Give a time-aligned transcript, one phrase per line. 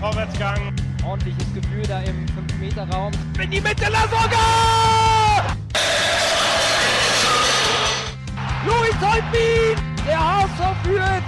[0.00, 0.74] Vorwärtsgang.
[1.06, 3.12] Ordentliches Gefühl da im 5-Meter-Raum.
[3.38, 5.54] In die Mitte, Lasogga!
[8.64, 9.76] Louis Holtbein!
[10.06, 11.22] Der HSV führt!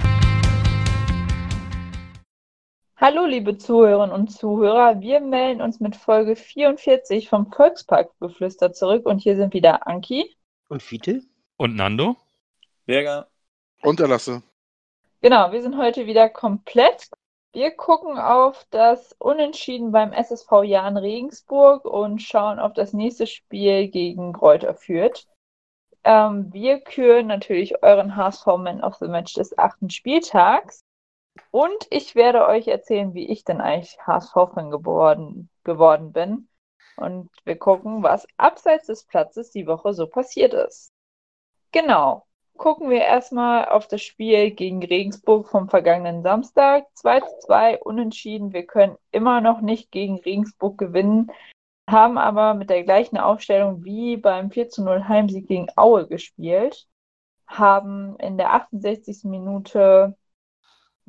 [2.97, 9.19] Hallo liebe Zuhörerinnen und Zuhörer, wir melden uns mit Folge 44 vom Volksparkgeflüster zurück und
[9.19, 10.35] hier sind wieder Anki.
[10.69, 11.21] Und Fiete?
[11.57, 12.15] Und Nando?
[12.87, 13.27] Berger.
[13.83, 14.41] Und Erlasse.
[15.21, 17.11] Genau, wir sind heute wieder komplett.
[17.53, 23.89] Wir gucken auf das Unentschieden beim SSV Jahn Regensburg und schauen auf das nächste Spiel
[23.89, 25.27] gegen Kräuter Fürth.
[26.03, 30.83] Ähm, wir küren natürlich euren HSV-Man of the Match des achten Spieltags.
[31.51, 36.49] Und ich werde euch erzählen, wie ich denn eigentlich HSV-Fan geworden, geworden bin.
[36.95, 40.91] Und wir gucken, was abseits des Platzes die Woche so passiert ist.
[41.71, 42.25] Genau.
[42.57, 46.85] Gucken wir erstmal auf das Spiel gegen Regensburg vom vergangenen Samstag.
[46.93, 48.53] 2 zu 2 unentschieden.
[48.53, 51.31] Wir können immer noch nicht gegen Regensburg gewinnen,
[51.89, 56.87] haben aber mit der gleichen Aufstellung wie beim 4 zu 0 Heimsieg gegen Aue gespielt.
[57.47, 59.23] Haben in der 68.
[59.25, 60.15] Minute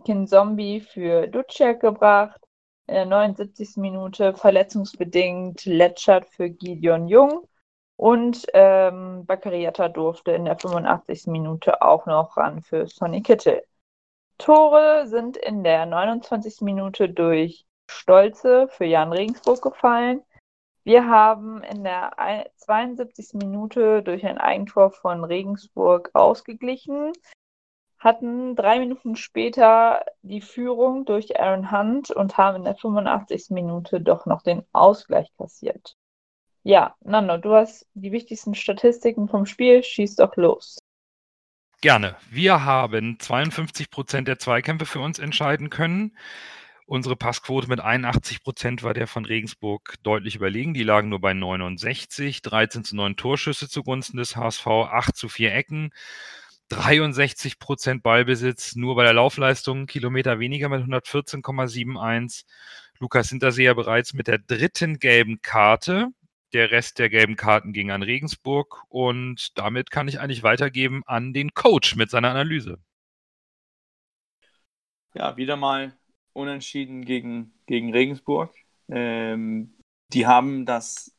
[0.04, 2.40] Kin Zombie für Ducek gebracht.
[2.86, 3.76] In der 79.
[3.76, 7.48] Minute verletzungsbedingt Letschert für Gideon Jung.
[7.96, 11.26] Und ähm, Bakariata durfte in der 85.
[11.28, 13.62] Minute auch noch ran für Sonny Kittel.
[14.38, 16.62] Tore sind in der 29.
[16.62, 20.22] Minute durch Stolze für Jan Regensburg gefallen.
[20.82, 22.12] Wir haben in der
[22.56, 23.34] 72.
[23.34, 27.12] Minute durch ein Eigentor von Regensburg ausgeglichen
[28.04, 33.46] hatten drei Minuten später die Führung durch Aaron Hunt und haben in der 85.
[33.50, 35.96] Minute doch noch den Ausgleich kassiert.
[36.66, 40.78] Ja, Nando, du hast die wichtigsten Statistiken vom Spiel, schieß doch los.
[41.82, 42.16] Gerne.
[42.30, 46.16] Wir haben 52 Prozent der Zweikämpfe für uns entscheiden können.
[46.86, 50.72] Unsere Passquote mit 81 Prozent war der von Regensburg deutlich überlegen.
[50.72, 55.54] Die lagen nur bei 69, 13 zu 9 Torschüsse zugunsten des HSV, 8 zu 4
[55.54, 55.90] Ecken.
[56.70, 62.44] 63 Prozent Ballbesitz, nur bei der Laufleistung Kilometer weniger mit 114,71.
[62.98, 66.08] Lukas Hinterseher bereits mit der dritten gelben Karte.
[66.54, 71.32] Der Rest der gelben Karten ging an Regensburg und damit kann ich eigentlich weitergeben an
[71.32, 72.78] den Coach mit seiner Analyse.
[75.14, 75.96] Ja, wieder mal
[76.32, 78.54] unentschieden gegen, gegen Regensburg.
[78.88, 79.74] Ähm,
[80.12, 81.16] die haben das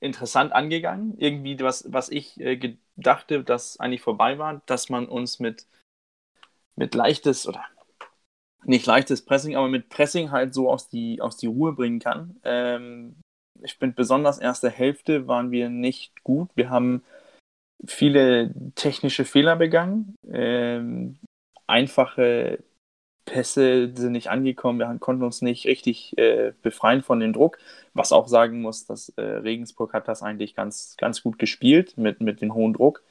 [0.00, 1.16] interessant angegangen.
[1.18, 5.68] Irgendwie, was, was ich äh, dachte, dass eigentlich vorbei war, dass man uns mit,
[6.74, 7.64] mit leichtes oder
[8.64, 12.40] nicht leichtes Pressing, aber mit Pressing halt so aus die, aus die Ruhe bringen kann.
[12.42, 13.22] Ähm,
[13.60, 16.50] ich finde besonders erste Hälfte waren wir nicht gut.
[16.54, 17.02] Wir haben
[17.84, 20.16] viele technische Fehler begangen.
[20.30, 21.18] Ähm,
[21.66, 22.62] einfache
[23.24, 27.58] Pässe sind nicht angekommen, wir konnten uns nicht richtig äh, befreien von dem Druck,
[27.94, 32.20] was auch sagen muss, dass äh, Regensburg hat das eigentlich ganz, ganz gut gespielt mit,
[32.20, 33.04] mit dem hohen Druck.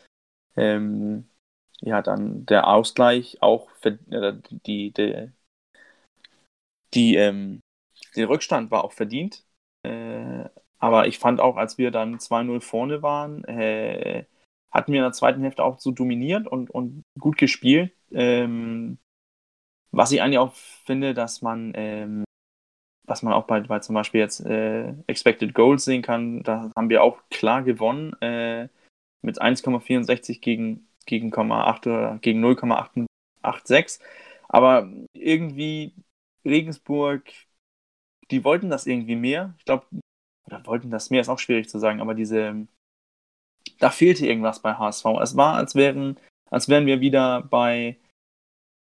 [0.58, 1.29] Ähm,
[1.79, 4.34] ja, dann der Ausgleich auch für äh,
[4.66, 5.31] die, die,
[6.94, 7.62] die ähm,
[8.16, 9.46] der Rückstand war auch verdient.
[9.83, 10.49] Äh,
[10.79, 14.25] aber ich fand auch, als wir dann 2-0 vorne waren, äh,
[14.71, 17.93] hatten wir in der zweiten Hälfte auch so dominiert und, und gut gespielt.
[18.11, 18.97] Ähm,
[19.91, 22.23] was ich eigentlich auch finde, dass man, ähm,
[23.05, 26.89] was man auch bei, bei zum Beispiel jetzt äh, Expected Goals sehen kann, da haben
[26.89, 28.69] wir auch klar gewonnen äh,
[29.21, 33.99] mit 1,64 gegen, gegen, 8 oder gegen 0,886.
[34.47, 35.93] Aber irgendwie
[36.45, 37.29] Regensburg,
[38.31, 39.53] die wollten das irgendwie mehr.
[39.57, 39.85] Ich glaube,
[40.47, 42.67] oder wollten das mehr, ist auch schwierig zu sagen, aber diese,
[43.79, 45.05] da fehlte irgendwas bei HSV.
[45.21, 46.17] Es war, als wären,
[46.49, 47.97] als wären wir wieder bei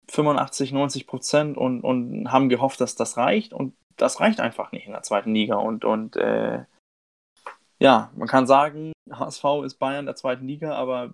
[0.09, 3.53] 85, 90 Prozent und, und haben gehofft, dass das reicht.
[3.53, 5.55] Und das reicht einfach nicht in der zweiten Liga.
[5.55, 6.63] Und, und äh,
[7.79, 11.13] ja, man kann sagen, HSV ist Bayern der zweiten Liga, aber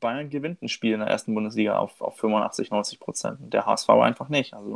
[0.00, 3.52] Bayern gewinnt ein Spiel in der ersten Bundesliga auf, auf 85, 90 Prozent.
[3.52, 4.54] Der HSV einfach nicht.
[4.54, 4.74] Also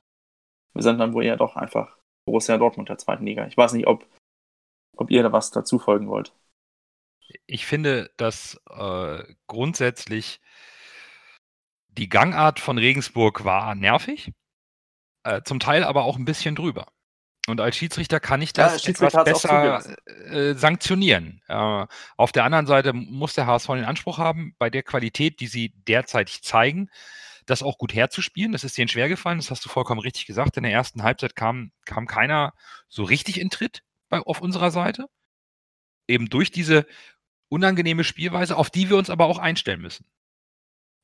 [0.75, 3.47] wir sind dann wohl eher doch einfach Borussia Dortmund der zweiten Liga.
[3.47, 4.07] Ich weiß nicht, ob,
[4.97, 6.33] ob ihr da was dazu folgen wollt.
[7.47, 10.41] Ich finde, dass äh, grundsätzlich
[11.89, 14.33] die Gangart von Regensburg war nervig,
[15.25, 16.87] äh, zum Teil aber auch ein bisschen drüber.
[17.49, 21.43] Und als Schiedsrichter kann ich das ja, etwas besser äh, sanktionieren.
[21.49, 21.87] Äh,
[22.17, 25.71] auf der anderen Seite muss der HSV den Anspruch haben, bei der Qualität, die sie
[25.89, 26.89] derzeitig zeigen,
[27.47, 28.53] das auch gut herzuspielen.
[28.53, 30.56] Das ist denen schwer gefallen, das hast du vollkommen richtig gesagt.
[30.56, 32.55] In der ersten Halbzeit kam, kam keiner
[32.89, 35.09] so richtig in Tritt bei, auf unserer Seite.
[36.09, 36.87] Eben durch diese
[37.49, 40.06] unangenehme Spielweise, auf die wir uns aber auch einstellen müssen.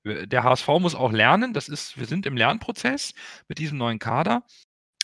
[0.05, 3.15] Der HSV muss auch lernen, das ist, wir sind im Lernprozess
[3.49, 4.45] mit diesem neuen Kader.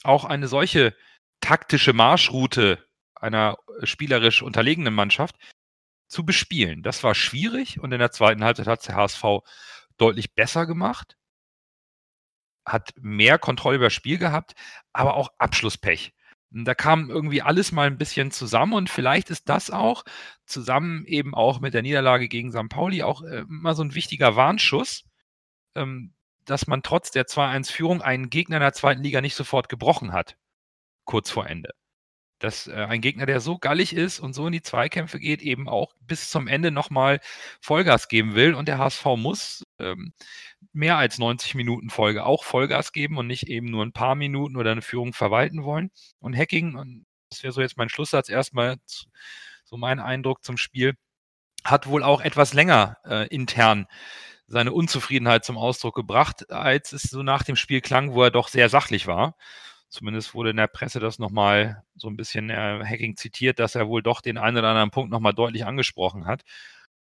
[0.04, 0.94] auch eine solche
[1.40, 5.36] taktische Marschroute einer spielerisch unterlegenen Mannschaft
[6.08, 6.82] zu bespielen.
[6.82, 9.24] Das war schwierig und in der zweiten Halbzeit hat der HSV
[9.96, 11.16] deutlich besser gemacht,
[12.66, 14.54] hat mehr Kontrolle über das Spiel gehabt,
[14.92, 16.14] aber auch Abschlusspech.
[16.50, 20.04] Da kam irgendwie alles mal ein bisschen zusammen und vielleicht ist das auch
[20.46, 22.68] zusammen eben auch mit der Niederlage gegen St.
[22.68, 25.04] Pauli auch äh, immer so ein wichtiger Warnschuss,
[25.74, 26.14] ähm,
[26.44, 30.36] dass man trotz der 2-1-Führung einen Gegner in der zweiten Liga nicht sofort gebrochen hat,
[31.04, 31.70] kurz vor Ende.
[32.44, 35.66] Dass äh, ein Gegner, der so gallig ist und so in die Zweikämpfe geht, eben
[35.66, 37.20] auch bis zum Ende nochmal
[37.62, 38.54] Vollgas geben will.
[38.54, 40.12] Und der HSV muss ähm,
[40.74, 44.56] mehr als 90 Minuten Folge auch Vollgas geben und nicht eben nur ein paar Minuten
[44.56, 45.90] oder eine Führung verwalten wollen.
[46.20, 48.76] Und Hacking, und das wäre so jetzt mein Schlusssatz erstmal,
[49.64, 50.94] so mein Eindruck zum Spiel,
[51.64, 53.86] hat wohl auch etwas länger äh, intern
[54.46, 58.48] seine Unzufriedenheit zum Ausdruck gebracht, als es so nach dem Spiel klang, wo er doch
[58.48, 59.36] sehr sachlich war.
[59.94, 63.88] Zumindest wurde in der Presse das nochmal so ein bisschen äh, Hacking zitiert, dass er
[63.88, 66.42] wohl doch den einen oder anderen Punkt nochmal deutlich angesprochen hat.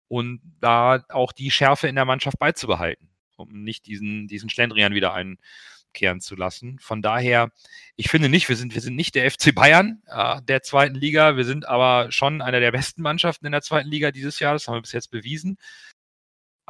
[0.09, 5.13] Und da auch die Schärfe in der Mannschaft beizubehalten, um nicht diesen, diesen Schlendrian wieder
[5.15, 6.79] einkehren zu lassen.
[6.81, 7.53] Von daher,
[7.97, 11.37] ich finde nicht, wir sind, wir sind nicht der FC Bayern äh, der zweiten Liga.
[11.37, 14.55] Wir sind aber schon einer der besten Mannschaften in der zweiten Liga dieses Jahr.
[14.55, 15.59] Das haben wir bis jetzt bewiesen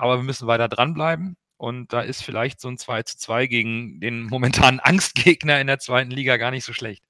[0.00, 1.36] aber wir müssen weiter dranbleiben.
[1.60, 5.78] Und da ist vielleicht so ein 2 zu 2 gegen den momentanen Angstgegner in der
[5.78, 7.04] zweiten Liga gar nicht so schlecht.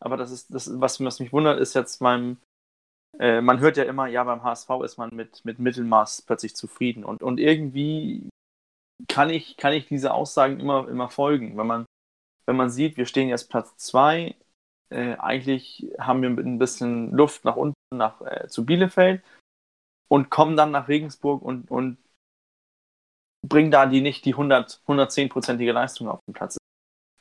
[0.00, 2.38] Aber das ist, das, was, was mich wundert, ist jetzt beim,
[3.18, 7.04] äh, man hört ja immer, ja, beim HSV ist man mit, mit Mittelmaß plötzlich zufrieden.
[7.04, 8.26] Und, und irgendwie
[9.06, 11.58] kann ich, kann ich diese Aussagen immer, immer folgen.
[11.58, 11.84] Wenn man,
[12.46, 14.34] wenn man sieht, wir stehen jetzt Platz 2,
[14.88, 19.22] äh, eigentlich haben wir ein bisschen Luft nach unten nach, äh, zu Bielefeld
[20.08, 21.98] und kommen dann nach Regensburg und, und
[23.42, 26.56] bringen da die nicht die 100, 110-prozentige Leistung auf den Platz.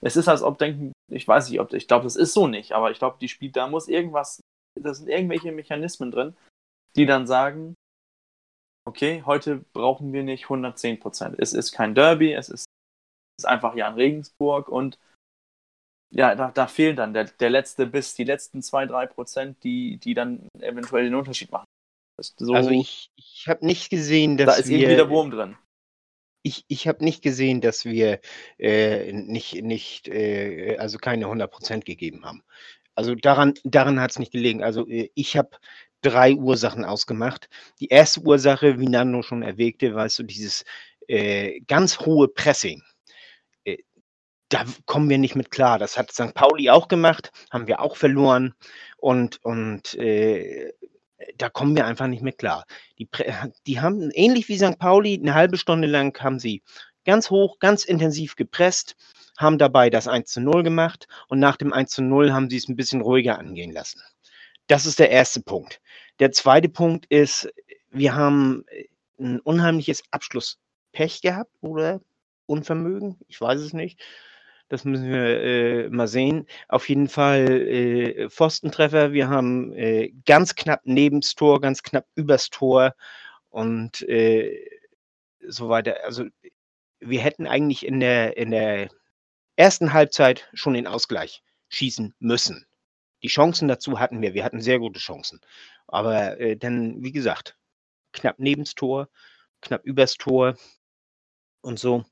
[0.01, 2.73] Es ist, als ob denken, ich weiß nicht, ob, ich glaube, das ist so nicht,
[2.73, 4.39] aber ich glaube, die spielt, da muss irgendwas,
[4.79, 6.35] da sind irgendwelche Mechanismen drin,
[6.95, 7.75] die dann sagen,
[8.87, 11.35] okay, heute brauchen wir nicht 110 Prozent.
[11.39, 12.65] Es ist kein Derby, es ist,
[13.37, 14.99] es ist einfach Jan Regensburg und
[16.13, 20.13] ja, da, da fehlt dann der, der letzte Biss, die letzten 2-3 Prozent, die, die
[20.13, 21.65] dann eventuell den Unterschied machen.
[22.21, 25.57] So, also ich, ich habe nicht gesehen, dass da ist wir, eben wieder Wurm drin.
[26.47, 28.19] Ich, ich habe nicht gesehen, dass wir
[28.59, 32.43] äh, nicht, nicht äh, also keine 100% gegeben haben.
[32.93, 34.63] Also daran, daran hat es nicht gelegen.
[34.63, 35.49] Also äh, ich habe
[36.01, 37.49] drei Ursachen ausgemacht.
[37.79, 40.63] Die erste Ursache, wie Nando schon erwähnte, war so dieses
[41.07, 42.83] äh, ganz hohe Pressing.
[43.63, 43.77] Äh,
[44.49, 45.79] da kommen wir nicht mit klar.
[45.79, 46.35] Das hat St.
[46.35, 48.53] Pauli auch gemacht, haben wir auch verloren.
[48.97, 50.73] Und, und äh,
[51.37, 52.65] da kommen wir einfach nicht mehr klar.
[52.99, 53.07] Die,
[53.67, 54.79] die haben ähnlich wie St.
[54.79, 56.63] Pauli, eine halbe Stunde lang haben sie
[57.05, 58.95] ganz hoch, ganz intensiv gepresst,
[59.37, 62.57] haben dabei das 1 zu 0 gemacht und nach dem 1 zu 0 haben sie
[62.57, 64.01] es ein bisschen ruhiger angehen lassen.
[64.67, 65.81] Das ist der erste Punkt.
[66.19, 67.49] Der zweite Punkt ist,
[67.91, 68.65] wir haben
[69.19, 72.01] ein unheimliches Abschlusspech gehabt oder
[72.47, 73.99] Unvermögen, ich weiß es nicht.
[74.67, 76.47] Das müssen wir äh, mal sehen.
[76.69, 79.13] Auf jeden Fall äh, Pfostentreffer.
[79.13, 82.95] Wir haben äh, ganz knapp neben das Tor, ganz knapp übers Tor
[83.49, 84.67] und äh,
[85.47, 85.97] so weiter.
[86.03, 86.25] Also
[86.99, 88.89] wir hätten eigentlich in der, in der
[89.55, 92.65] ersten Halbzeit schon den Ausgleich schießen müssen.
[93.21, 94.33] Die Chancen dazu hatten wir.
[94.33, 95.41] Wir hatten sehr gute Chancen.
[95.87, 97.55] Aber äh, dann, wie gesagt,
[98.13, 99.09] knapp neben das Tor,
[99.61, 100.57] knapp übers Tor
[101.61, 102.03] und so.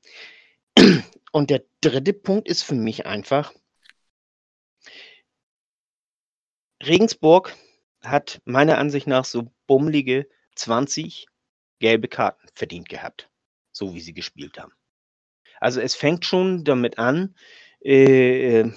[1.32, 3.52] Und der dritte Punkt ist für mich einfach,
[6.82, 7.56] Regensburg
[8.02, 11.26] hat meiner Ansicht nach so bummelige 20
[11.80, 13.30] gelbe Karten verdient gehabt,
[13.72, 14.72] so wie sie gespielt haben.
[15.60, 17.34] Also es fängt schon damit an,
[17.80, 18.70] äh,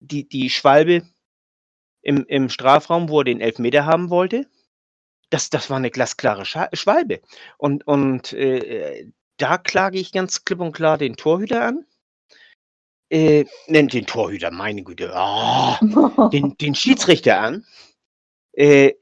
[0.00, 1.06] die, die Schwalbe
[2.02, 4.48] im, im Strafraum, wo er den Elfmeter haben wollte,
[5.30, 7.20] das, das war eine glasklare Schwalbe.
[7.58, 11.86] Und, und äh, da klage ich ganz klipp und klar den Torhüter an.
[13.08, 15.76] Äh, nennt den Torhüter, meine Güte, oh,
[16.32, 17.64] den, den Schiedsrichter an.
[18.52, 18.94] Äh,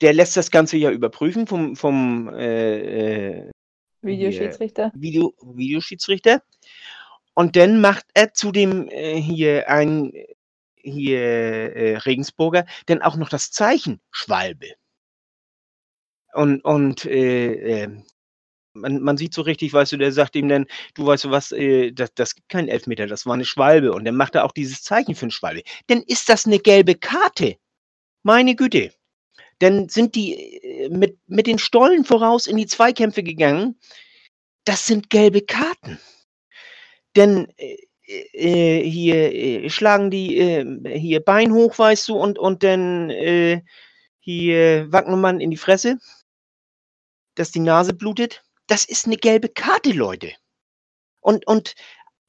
[0.00, 3.50] der lässt das Ganze ja überprüfen vom, vom äh, äh
[4.02, 4.92] Videoschiedsrichter.
[4.94, 6.42] Video, Videoschiedsrichter.
[7.34, 10.12] Und dann macht er zu dem äh, hier ein
[10.82, 11.20] hier
[11.76, 14.74] äh, Regensburger dann auch noch das Zeichen Schwalbe.
[16.32, 18.02] Und, und äh, äh
[18.72, 21.52] man, man sieht so richtig, weißt du, der sagt ihm dann, du weißt du was,
[21.52, 23.92] äh, das, das gibt keinen Elfmeter, das war eine Schwalbe.
[23.92, 25.62] Und dann macht er auch dieses Zeichen für eine Schwalbe.
[25.88, 27.56] Dann ist das eine gelbe Karte.
[28.22, 28.92] Meine Güte.
[29.58, 33.78] Dann sind die äh, mit, mit den Stollen voraus in die Zweikämpfe gegangen.
[34.64, 35.98] Das sind gelbe Karten.
[37.16, 37.76] Denn äh,
[38.32, 43.10] äh, hier äh, schlagen die äh, hier Bein hoch, weißt du, und, und dann
[44.22, 45.98] hier Wagnermann in die Fresse,
[47.34, 48.42] dass die Nase blutet.
[48.70, 50.32] Das ist eine gelbe Karte, Leute.
[51.18, 51.74] Und, und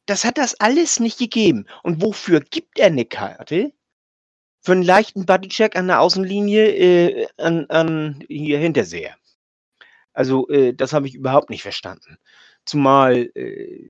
[0.08, 1.68] das hat das alles nicht gegeben.
[1.84, 3.72] Und wofür gibt er eine Karte?
[4.64, 9.16] Für einen leichten Bodycheck an der Außenlinie äh, an, an hier Hinterseher.
[10.14, 12.18] Also, äh, das habe ich überhaupt nicht verstanden.
[12.66, 13.90] Zumal äh,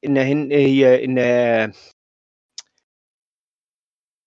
[0.00, 1.72] in der Hin äh, hier in der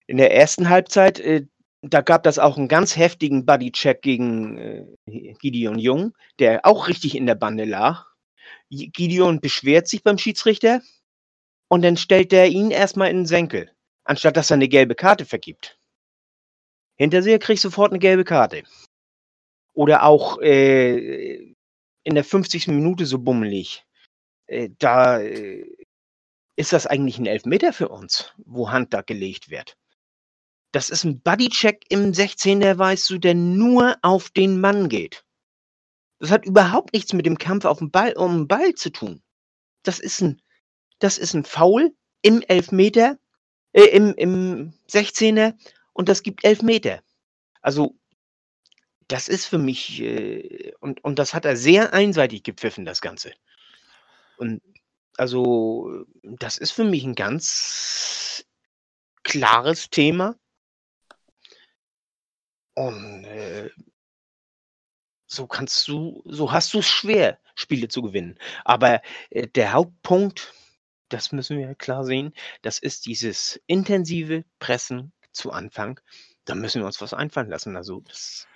[0.06, 1.46] in der ersten Halbzeit, äh,
[1.82, 7.16] da gab das auch einen ganz heftigen Bodycheck gegen äh, Gideon Jung, der auch richtig
[7.16, 8.06] in der Bande lag.
[8.70, 10.80] Gideon beschwert sich beim Schiedsrichter
[11.68, 13.70] und dann stellt er ihn erstmal in den Senkel,
[14.04, 15.78] anstatt dass er eine gelbe Karte vergibt.
[16.96, 18.62] Hinterseher kriegt sofort eine gelbe Karte.
[19.74, 21.54] Oder auch äh,
[22.04, 22.68] in der 50.
[22.68, 23.84] Minute so bummelig.
[24.46, 25.66] Äh, da äh,
[26.56, 29.76] ist das eigentlich ein Elfmeter für uns, wo Hand da gelegt wird.
[30.72, 35.24] Das ist ein Bodycheck im 16er, weißt du, der nur auf den Mann geht.
[36.18, 39.22] Das hat überhaupt nichts mit dem Kampf auf den Ball, um den Ball zu tun.
[39.82, 40.40] Das ist ein,
[40.98, 43.18] das ist ein Foul im Elfmeter,
[43.72, 45.54] äh, im, im 16er
[45.92, 47.02] und das gibt Elfmeter.
[47.60, 47.94] Also,
[49.08, 53.32] das ist für mich, äh, und, und das hat er sehr einseitig gepfiffen, das Ganze.
[54.38, 54.62] Und
[55.16, 58.46] also, das ist für mich ein ganz
[59.22, 60.36] klares Thema.
[62.74, 63.70] Und äh,
[65.26, 68.38] so kannst du, so hast du es schwer, Spiele zu gewinnen.
[68.64, 69.00] Aber
[69.30, 70.52] äh, der Hauptpunkt,
[71.08, 76.00] das müssen wir klar sehen, das ist dieses intensive Pressen zu Anfang.
[76.44, 77.76] Da müssen wir uns was einfallen lassen.
[77.76, 78.46] Also das,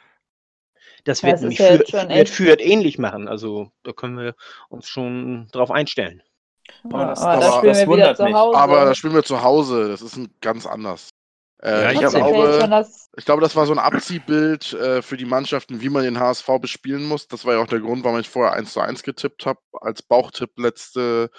[1.04, 1.66] das wird Das ist nämlich ja
[2.02, 2.28] für, wird.
[2.28, 3.28] Fürth ähnlich machen.
[3.28, 4.34] Also da können wir
[4.68, 6.22] uns schon drauf einstellen.
[6.84, 8.34] Aber Ja, das- aber da aber spielen das wir wieder wundert zu mich.
[8.34, 8.58] Hause.
[8.58, 9.88] Aber da spielen wir zu Hause.
[9.88, 11.10] Das ist ein ganz anders.
[11.62, 15.16] Äh, Ja, ich, ich glaube, das ich glaube, das war so ein Abziehbild äh, für
[15.16, 17.28] die Mannschaften, wie man den HSV bespielen muss.
[17.28, 20.02] Das war ja auch der Grund, warum ich vorher 1 zu 1 getippt habe, als
[20.02, 21.30] Bauchtipp letzte,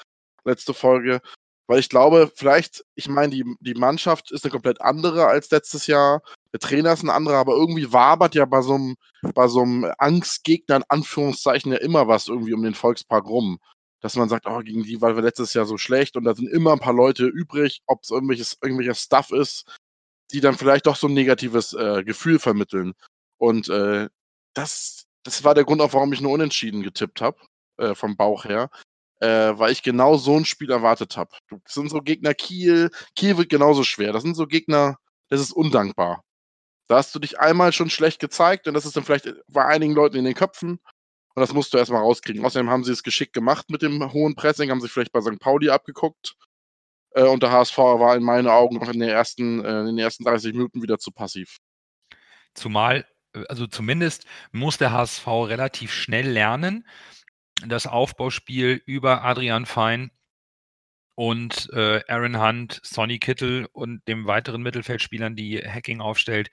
[0.44, 1.22] letzte Folge.
[1.68, 5.86] Weil ich glaube, vielleicht, ich meine, die, die Mannschaft ist eine komplett andere als letztes
[5.86, 6.22] Jahr.
[6.54, 8.96] Der Trainer ist ein anderer, aber irgendwie wabert ja bei so einem,
[9.36, 13.60] bei so einem Angstgegner in Anführungszeichen ja immer was irgendwie um den Volkspark rum.
[14.00, 16.50] Dass man sagt, oh, gegen die waren wir letztes Jahr so schlecht und da sind
[16.50, 19.66] immer ein paar Leute übrig, ob es irgendwelches, irgendwelcher Stuff ist,
[20.32, 22.94] die dann vielleicht doch so ein negatives äh, Gefühl vermitteln.
[23.38, 24.10] Und äh,
[24.54, 27.38] das, das war der Grund auch, warum ich nur unentschieden getippt habe,
[27.78, 28.70] äh, vom Bauch her.
[29.20, 31.32] Äh, weil ich genau so ein Spiel erwartet habe.
[31.50, 32.92] Das sind so Gegner Kiel.
[33.16, 34.14] Kiel wird genauso schwer.
[34.14, 34.98] Das sind so Gegner,
[35.30, 36.24] das ist undankbar.
[36.88, 39.94] Da hast du dich einmal schon schlecht gezeigt und das ist dann vielleicht bei einigen
[39.94, 40.80] Leuten in den Köpfen.
[41.36, 42.44] Und das musst du erstmal rauskriegen.
[42.46, 45.40] Außerdem haben sie es geschickt gemacht mit dem hohen Pressing, haben sich vielleicht bei St.
[45.40, 46.36] Pauli abgeguckt.
[47.18, 49.98] Äh, und der HSV war in meinen Augen noch in, den ersten, äh, in den
[49.98, 51.58] ersten 30 Minuten wieder zu passiv.
[52.54, 56.88] Zumal, äh, also zumindest muss der HSV relativ schnell lernen,
[57.66, 60.12] das Aufbauspiel über Adrian Fein
[61.16, 66.52] und äh, Aaron Hunt, Sonny Kittel und dem weiteren Mittelfeldspielern, die Hacking aufstellt,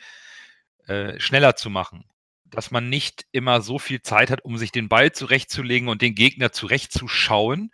[0.87, 2.05] äh, schneller zu machen.
[2.47, 6.15] Dass man nicht immer so viel Zeit hat, um sich den Ball zurechtzulegen und den
[6.15, 7.71] Gegner zurechtzuschauen.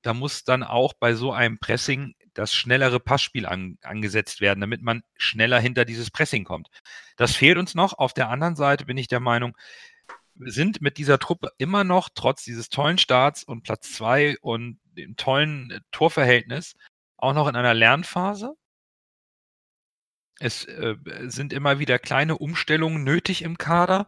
[0.00, 4.82] Da muss dann auch bei so einem Pressing das schnellere Passspiel an, angesetzt werden, damit
[4.82, 6.68] man schneller hinter dieses Pressing kommt.
[7.16, 7.92] Das fehlt uns noch.
[7.98, 9.54] Auf der anderen Seite bin ich der Meinung,
[10.34, 14.80] wir sind mit dieser Truppe immer noch, trotz dieses tollen Starts und Platz zwei und
[14.84, 16.76] dem tollen äh, Torverhältnis,
[17.18, 18.54] auch noch in einer Lernphase.
[20.42, 24.06] Es äh, sind immer wieder kleine Umstellungen nötig im Kader.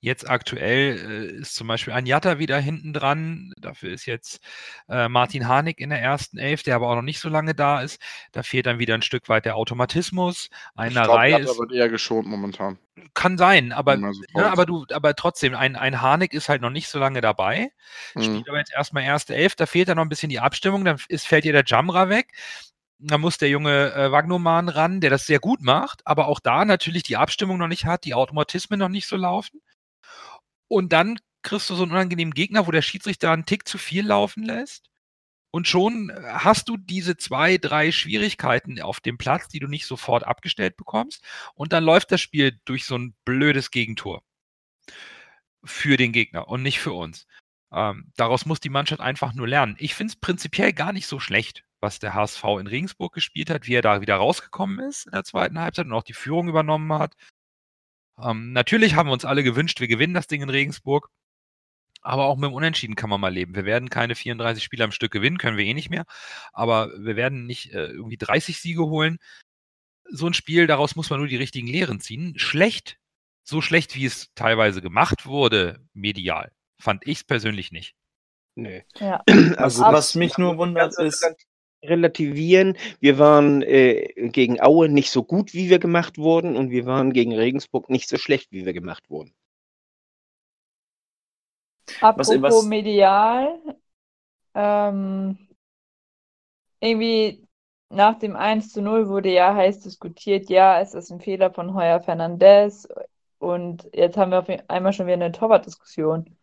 [0.00, 3.52] Jetzt aktuell äh, ist zum Beispiel Anjatta wieder hinten dran.
[3.58, 4.40] Dafür ist jetzt
[4.88, 7.82] äh, Martin Harnik in der ersten Elf, der aber auch noch nicht so lange da
[7.82, 8.00] ist.
[8.32, 10.48] Da fehlt dann wieder ein Stück weit der Automatismus.
[10.74, 11.58] Einer Reihe ist.
[11.58, 12.78] wird eher geschont momentan.
[13.12, 16.70] Kann sein, aber, so ne, aber du, aber trotzdem, ein, ein Harnik ist halt noch
[16.70, 17.70] nicht so lange dabei.
[18.14, 18.22] Mhm.
[18.22, 20.98] Spielt aber jetzt erstmal erste Elf, da fehlt dann noch ein bisschen die Abstimmung, dann
[21.08, 22.32] ist, fällt dir der Jamra weg.
[22.98, 26.64] Da muss der junge äh, Wagnoman ran, der das sehr gut macht, aber auch da
[26.64, 29.60] natürlich die Abstimmung noch nicht hat, die Automatismen noch nicht so laufen.
[30.68, 34.06] Und dann kriegst du so einen unangenehmen Gegner, wo der Schiedsrichter einen Tick zu viel
[34.06, 34.90] laufen lässt.
[35.50, 39.86] Und schon äh, hast du diese zwei, drei Schwierigkeiten auf dem Platz, die du nicht
[39.86, 41.24] sofort abgestellt bekommst.
[41.54, 44.22] Und dann läuft das Spiel durch so ein blödes Gegentor.
[45.64, 47.26] Für den Gegner und nicht für uns.
[47.72, 49.76] Ähm, daraus muss die Mannschaft einfach nur lernen.
[49.78, 53.66] Ich finde es prinzipiell gar nicht so schlecht, was der HSV in Regensburg gespielt hat,
[53.66, 56.92] wie er da wieder rausgekommen ist in der zweiten Halbzeit und auch die Führung übernommen
[56.92, 57.14] hat.
[58.22, 61.10] Ähm, natürlich haben wir uns alle gewünscht, wir gewinnen das Ding in Regensburg.
[62.02, 63.56] Aber auch mit dem Unentschieden kann man mal leben.
[63.56, 66.04] Wir werden keine 34 Spiele am Stück gewinnen, können wir eh nicht mehr.
[66.52, 69.18] Aber wir werden nicht äh, irgendwie 30 Siege holen.
[70.08, 72.38] So ein Spiel, daraus muss man nur die richtigen Lehren ziehen.
[72.38, 72.98] Schlecht,
[73.42, 77.96] so schlecht, wie es teilweise gemacht wurde, medial, fand ich es persönlich nicht.
[78.54, 78.84] Nee.
[78.98, 79.22] Ja.
[79.56, 81.26] Also was, mich nur wundert ist,
[81.82, 82.76] relativieren.
[83.00, 87.12] Wir waren äh, gegen Aue nicht so gut, wie wir gemacht wurden, und wir waren
[87.12, 89.32] gegen Regensburg nicht so schlecht, wie wir gemacht wurden.
[92.00, 93.60] Apropos was- medial,
[94.54, 95.38] ähm,
[96.80, 97.46] irgendwie
[97.90, 101.74] nach dem 1 zu 0 wurde ja heiß diskutiert, ja, es ist ein Fehler von
[101.74, 102.88] Heuer Fernandez
[103.38, 106.36] und jetzt haben wir auf einmal schon wieder eine Torwartdiskussion.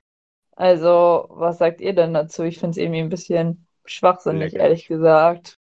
[0.55, 2.43] Also, was sagt ihr denn dazu?
[2.43, 4.63] Ich finde es irgendwie ein bisschen schwachsinnig, Lecker.
[4.63, 5.57] ehrlich gesagt.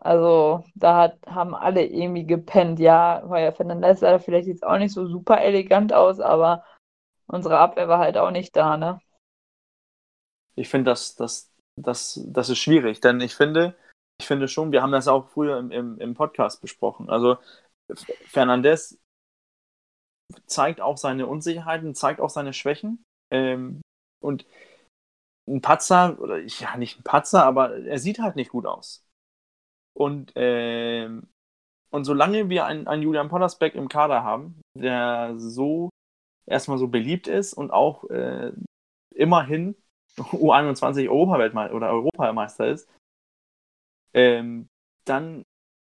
[0.00, 2.78] Also, da hat, haben alle irgendwie gepennt.
[2.78, 6.64] Ja, Heuer Fernandez sah vielleicht jetzt auch nicht so super elegant aus, aber
[7.26, 9.00] unsere Abwehr war halt auch nicht da, ne?
[10.60, 13.76] ich finde, das, das, das, das ist schwierig, denn ich finde,
[14.20, 17.08] ich finde schon, wir haben das auch früher im, im, im Podcast besprochen.
[17.08, 17.38] Also
[18.26, 18.98] Fernandes
[20.46, 23.02] zeigt auch seine Unsicherheiten, zeigt auch seine Schwächen.
[23.30, 23.80] Ähm,
[24.22, 24.46] und
[25.50, 29.04] ein Patzer, oder ja, nicht ein Patzer, aber er sieht halt nicht gut aus.
[29.94, 31.28] Und, ähm,
[31.90, 35.90] und solange wir einen, einen Julian Pollersbeck im Kader haben, der so
[36.46, 38.52] erstmal so beliebt ist und auch äh,
[39.14, 39.76] immerhin
[40.16, 42.88] U21 Europaweltmeister oder Europameister ist,
[44.14, 44.68] ähm,
[45.04, 45.44] dann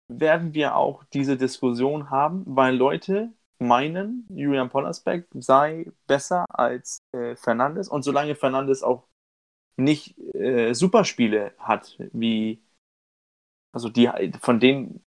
[0.08, 7.36] werden wir auch diese Diskussion haben, weil Leute meinen, Julian Pollersbeck sei besser als äh,
[7.36, 9.06] Fernandes und solange Fernandes auch
[9.80, 12.62] nicht äh, Superspiele hat, wie
[13.72, 14.10] also die
[14.40, 15.04] von denen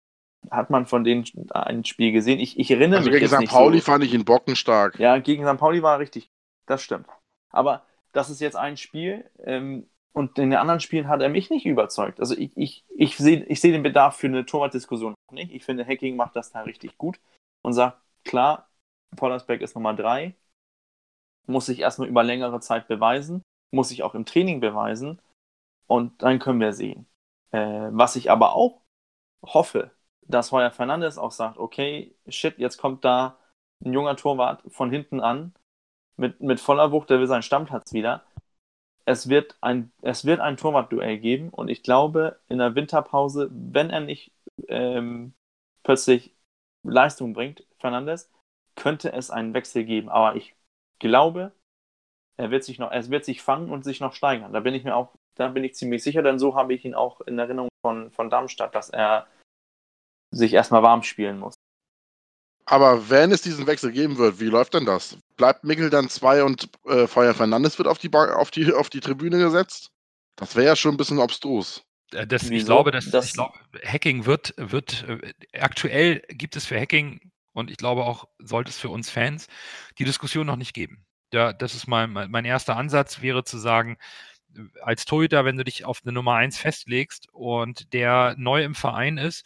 [0.52, 2.40] hat man von denen ein Spiel gesehen.
[2.40, 3.40] Ich, ich erinnere Also mich gegen St.
[3.40, 3.86] nicht Pauli so.
[3.86, 4.98] fand ich ihn bockenstark.
[5.00, 5.58] Ja, gegen St.
[5.58, 6.30] Pauli war er richtig.
[6.66, 7.08] Das stimmt.
[7.52, 11.50] Aber das ist jetzt ein Spiel ähm, und in den anderen Spielen hat er mich
[11.50, 12.20] nicht überzeugt.
[12.20, 15.52] Also ich, ich, ich sehe ich seh den Bedarf für eine Torwartdiskussion nicht.
[15.52, 17.20] Ich finde, Hacking macht das da richtig gut
[17.62, 18.70] und sagt, klar,
[19.16, 20.36] Pollersbeck ist Nummer drei,
[21.48, 25.22] muss sich erstmal über längere Zeit beweisen, muss sich auch im Training beweisen
[25.88, 27.08] und dann können wir sehen.
[27.52, 27.60] Äh,
[27.92, 28.82] was ich aber auch
[29.44, 33.38] hoffe, dass Heuer Fernandes auch sagt, okay, shit, jetzt kommt da
[33.84, 35.54] ein junger Torwart von hinten an,
[36.18, 38.24] mit, mit voller Wucht, der will seinen Stammplatz wieder.
[39.06, 43.90] Es wird ein, es wird ein Torwartduell geben und ich glaube, in der Winterpause, wenn
[43.90, 44.32] er nicht
[44.68, 45.34] ähm,
[45.84, 46.36] plötzlich
[46.84, 48.32] Leistung bringt, Fernandes,
[48.76, 50.10] könnte es einen Wechsel geben.
[50.10, 50.56] Aber ich
[51.00, 51.54] glaube,
[52.40, 54.54] er wird sich noch, er wird sich fangen und sich noch steigern.
[54.54, 56.96] Da bin ich mir auch, da bin ich ziemlich sicher, denn so habe ich ihn
[56.96, 59.28] auch in Erinnerung von, von Darmstadt, dass er
[60.32, 61.56] sich erstmal warm spielen muss.
[62.66, 65.18] Aber wenn es diesen Wechsel geben wird, wie läuft denn das?
[65.36, 69.00] Bleibt Mickel dann zwei und äh, Feuer Fernandes wird auf die, auf, die, auf die
[69.02, 69.92] Tribüne gesetzt?
[70.38, 71.84] Das wäre ja schon ein bisschen obstrus.
[72.14, 76.66] Äh, Das, ich glaube, dass, Das- ich glaube, Hacking wird, wird äh, aktuell gibt es
[76.66, 79.48] für Hacking und ich glaube auch, sollte es für uns Fans
[79.98, 81.06] die Diskussion noch nicht geben.
[81.34, 83.98] Ja, das ist mein, mein erster Ansatz, wäre zu sagen,
[84.82, 89.18] als Torhüter, wenn du dich auf eine Nummer 1 festlegst und der neu im Verein
[89.18, 89.46] ist,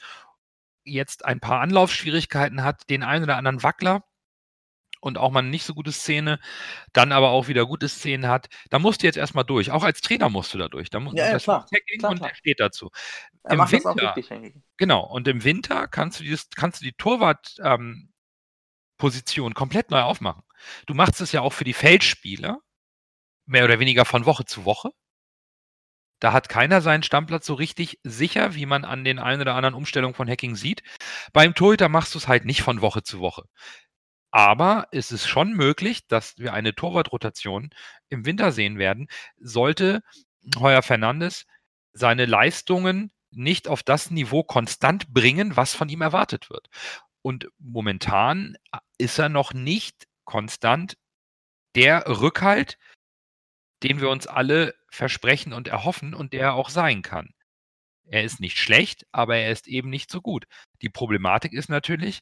[0.85, 4.05] jetzt ein paar Anlaufschwierigkeiten hat, den einen oder anderen Wackler
[5.01, 6.39] und auch mal eine nicht so gute Szene,
[6.93, 9.71] dann aber auch wieder gute Szenen hat, da musst du jetzt erstmal durch.
[9.71, 10.89] Auch als Trainer musst du da durch.
[10.89, 11.65] Da mu- Ja, ja, das klar.
[11.99, 12.29] Klar, und klar.
[12.29, 12.89] der steht dazu.
[13.43, 14.53] Er Im macht das auch Winter- richtig.
[14.77, 16.93] Genau, und im Winter kannst du, dieses, kannst du die
[19.03, 20.43] Torwart-Position komplett neu aufmachen.
[20.87, 22.59] Du machst es ja auch für die Feldspieler,
[23.45, 24.91] mehr oder weniger von Woche zu Woche.
[26.19, 29.75] Da hat keiner seinen Stammplatz so richtig sicher, wie man an den ein oder anderen
[29.75, 30.81] Umstellungen von Hacking sieht.
[31.33, 33.43] Beim Torhüter machst du es halt nicht von Woche zu Woche.
[34.31, 37.71] Aber es ist schon möglich, dass wir eine Torwartrotation
[38.09, 40.01] im Winter sehen werden, sollte
[40.57, 41.45] Heuer Fernandes
[41.91, 46.69] seine Leistungen nicht auf das Niveau konstant bringen, was von ihm erwartet wird.
[47.23, 48.57] Und momentan
[48.99, 50.97] ist er noch nicht konstant
[51.75, 52.77] der Rückhalt,
[53.81, 57.33] den wir uns alle versprechen und erhoffen und der er auch sein kann.
[58.05, 60.45] Er ist nicht schlecht, aber er ist eben nicht so gut.
[60.81, 62.21] Die Problematik ist natürlich,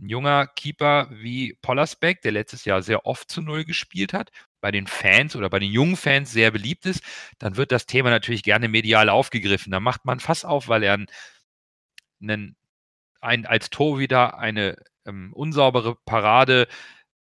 [0.00, 4.70] ein junger Keeper wie Pollersbeck, der letztes Jahr sehr oft zu Null gespielt hat, bei
[4.70, 7.02] den Fans oder bei den jungen Fans sehr beliebt ist,
[7.38, 9.70] dann wird das Thema natürlich gerne medial aufgegriffen.
[9.70, 11.06] Da macht man Fass auf, weil er einen,
[12.22, 12.56] einen,
[13.20, 16.68] ein, als Torhüter eine ähm, unsaubere Parade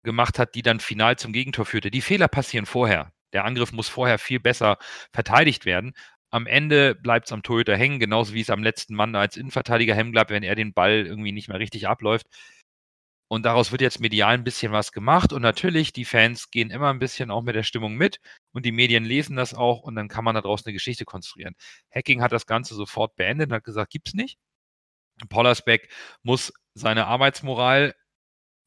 [0.03, 1.90] gemacht hat, die dann final zum Gegentor führte.
[1.90, 3.12] Die Fehler passieren vorher.
[3.33, 4.79] Der Angriff muss vorher viel besser
[5.12, 5.94] verteidigt werden.
[6.31, 9.94] Am Ende bleibt es am Torhüter hängen, genauso wie es am letzten Mann als Innenverteidiger
[9.94, 12.27] hängen bleibt, wenn er den Ball irgendwie nicht mehr richtig abläuft.
[13.29, 15.33] Und daraus wird jetzt medial ein bisschen was gemacht.
[15.33, 18.20] Und natürlich, die Fans gehen immer ein bisschen auch mit der Stimmung mit.
[18.53, 19.81] Und die Medien lesen das auch.
[19.83, 21.55] Und dann kann man daraus eine Geschichte konstruieren.
[21.90, 24.38] Hacking hat das Ganze sofort beendet und hat gesagt, gibt's nicht.
[25.29, 25.88] Pollersbeck
[26.22, 27.94] muss seine Arbeitsmoral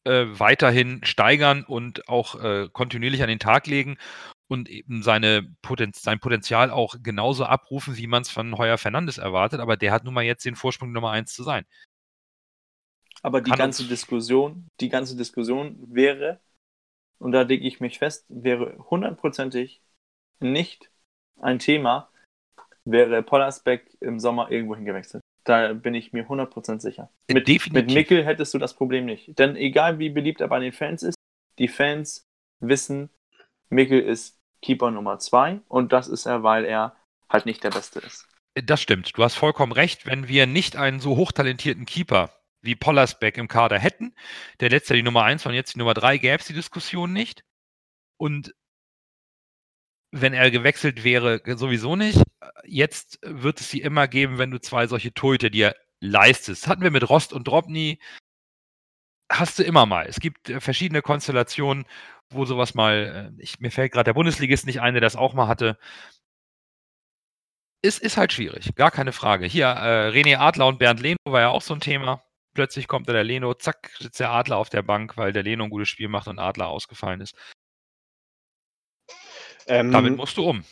[0.06, 3.98] äh, weiterhin steigern und auch äh, kontinuierlich an den Tag legen
[4.50, 9.18] und eben seine Potenz sein Potenzial auch genauso abrufen, wie man es von Heuer Fernandes
[9.18, 9.60] erwartet.
[9.60, 11.66] Aber der hat nun mal jetzt den Vorsprung, Nummer eins zu sein.
[13.24, 16.40] Aber die Kann ganze uns- Diskussion, die ganze Diskussion wäre,
[17.20, 19.82] und da lege ich mich fest, wäre hundertprozentig
[20.40, 20.92] nicht
[21.42, 22.10] ein Thema,
[22.86, 25.22] wäre Pollersbeck im Sommer irgendwo hingewechselt.
[25.48, 27.10] Da bin ich mir 100% sicher.
[27.30, 27.74] Mit, definitiv.
[27.74, 29.40] mit Mickel hättest du das Problem nicht.
[29.40, 31.16] Denn egal wie beliebt er bei den Fans ist,
[31.58, 32.28] die Fans
[32.60, 33.10] wissen,
[33.70, 36.98] Mickel ist Keeper Nummer 2 und das ist er, weil er
[37.30, 38.28] halt nicht der Beste ist.
[38.56, 39.18] Das stimmt.
[39.18, 40.06] Du hast vollkommen recht.
[40.06, 42.30] Wenn wir nicht einen so hochtalentierten Keeper
[42.62, 44.16] wie Pollersbeck im Kader hätten,
[44.60, 47.46] der letzte die Nummer 1 und jetzt die Nummer 3, gäbe es die Diskussion nicht.
[48.18, 48.54] Und
[50.22, 52.22] wenn er gewechselt wäre, sowieso nicht.
[52.66, 56.68] Jetzt wird es sie immer geben, wenn du zwei solche Torhüter dir leistest.
[56.68, 58.00] Hatten wir mit Rost und Drobny,
[59.32, 60.06] hast du immer mal.
[60.08, 61.86] Es gibt äh, verschiedene Konstellationen,
[62.30, 65.34] wo sowas mal, äh, ich, mir fällt gerade der Bundesligist nicht ein, der das auch
[65.34, 65.78] mal hatte.
[67.84, 69.46] Es ist halt schwierig, gar keine Frage.
[69.46, 72.24] Hier, äh, René Adler und Bernd Leno war ja auch so ein Thema.
[72.54, 75.64] Plötzlich kommt da der Leno, zack, sitzt der Adler auf der Bank, weil der Leno
[75.66, 77.36] ein gutes Spiel macht und Adler ausgefallen ist.
[79.68, 80.64] Ähm, Damit musst du um.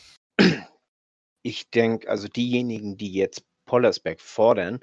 [1.43, 4.79] ich denke, also diejenigen, die jetzt Pollersbeck fordern,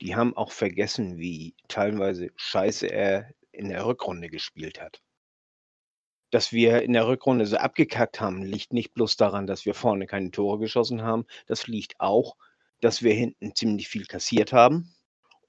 [0.00, 5.00] die haben auch vergessen, wie teilweise scheiße er in der Rückrunde gespielt hat.
[6.30, 10.06] Dass wir in der Rückrunde so abgekackt haben, liegt nicht bloß daran, dass wir vorne
[10.06, 11.26] keine Tore geschossen haben.
[11.46, 12.36] Das liegt auch,
[12.80, 14.94] dass wir hinten ziemlich viel kassiert haben.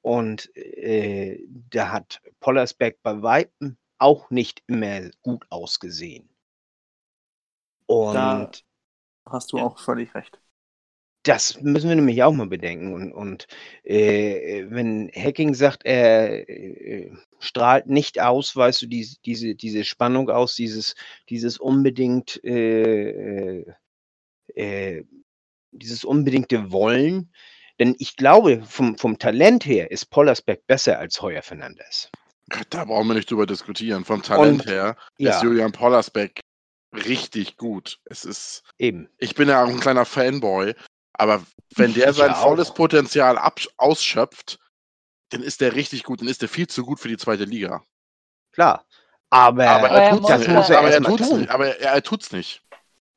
[0.01, 6.32] Und äh, da hat Pollersbeck bei Weitem auch nicht immer gut ausgesehen.
[7.93, 8.51] Und Da
[9.25, 9.63] hast du Ja.
[9.63, 10.39] auch völlig recht.
[11.25, 12.93] das müssen wir nämlich auch mal bedenken.
[12.93, 13.47] Und, und
[13.85, 20.29] äh, wenn Hacking sagt, er äh, strahlt nicht aus, weißt du, diese, diese, diese Spannung
[20.29, 20.95] aus, dieses,
[21.29, 23.65] dieses unbedingt, äh, äh,
[24.55, 25.05] äh,
[25.71, 27.31] dieses unbedingte Wollen.
[27.79, 32.11] Denn ich glaube, vom, vom Talent her ist Pollersbeck besser als Heuer Fernandes.
[32.69, 34.03] Da brauchen wir nicht drüber diskutieren.
[34.03, 36.41] Vom Talent Und- her Ja, ist Julian Pollersbeck
[36.93, 37.99] richtig gut.
[38.05, 39.09] Es ist, eben.
[39.17, 40.75] ich bin ja auch ein kleiner Fanboy,
[41.13, 41.43] aber
[41.75, 42.75] wenn der Ich sein ja volles auch.
[42.75, 43.37] Potenzial
[43.77, 44.59] ausschöpft,
[45.29, 46.21] dann ist der richtig gut.
[46.21, 47.83] Dann ist der viel zu gut für die zweite Liga.
[48.51, 48.85] Klar.
[49.29, 50.49] Aber, Aber er er tut's das nicht.
[50.49, 51.39] muss er aber er tut's tun.
[51.39, 51.49] nicht.
[51.49, 52.63] Aber er, er tut's nicht.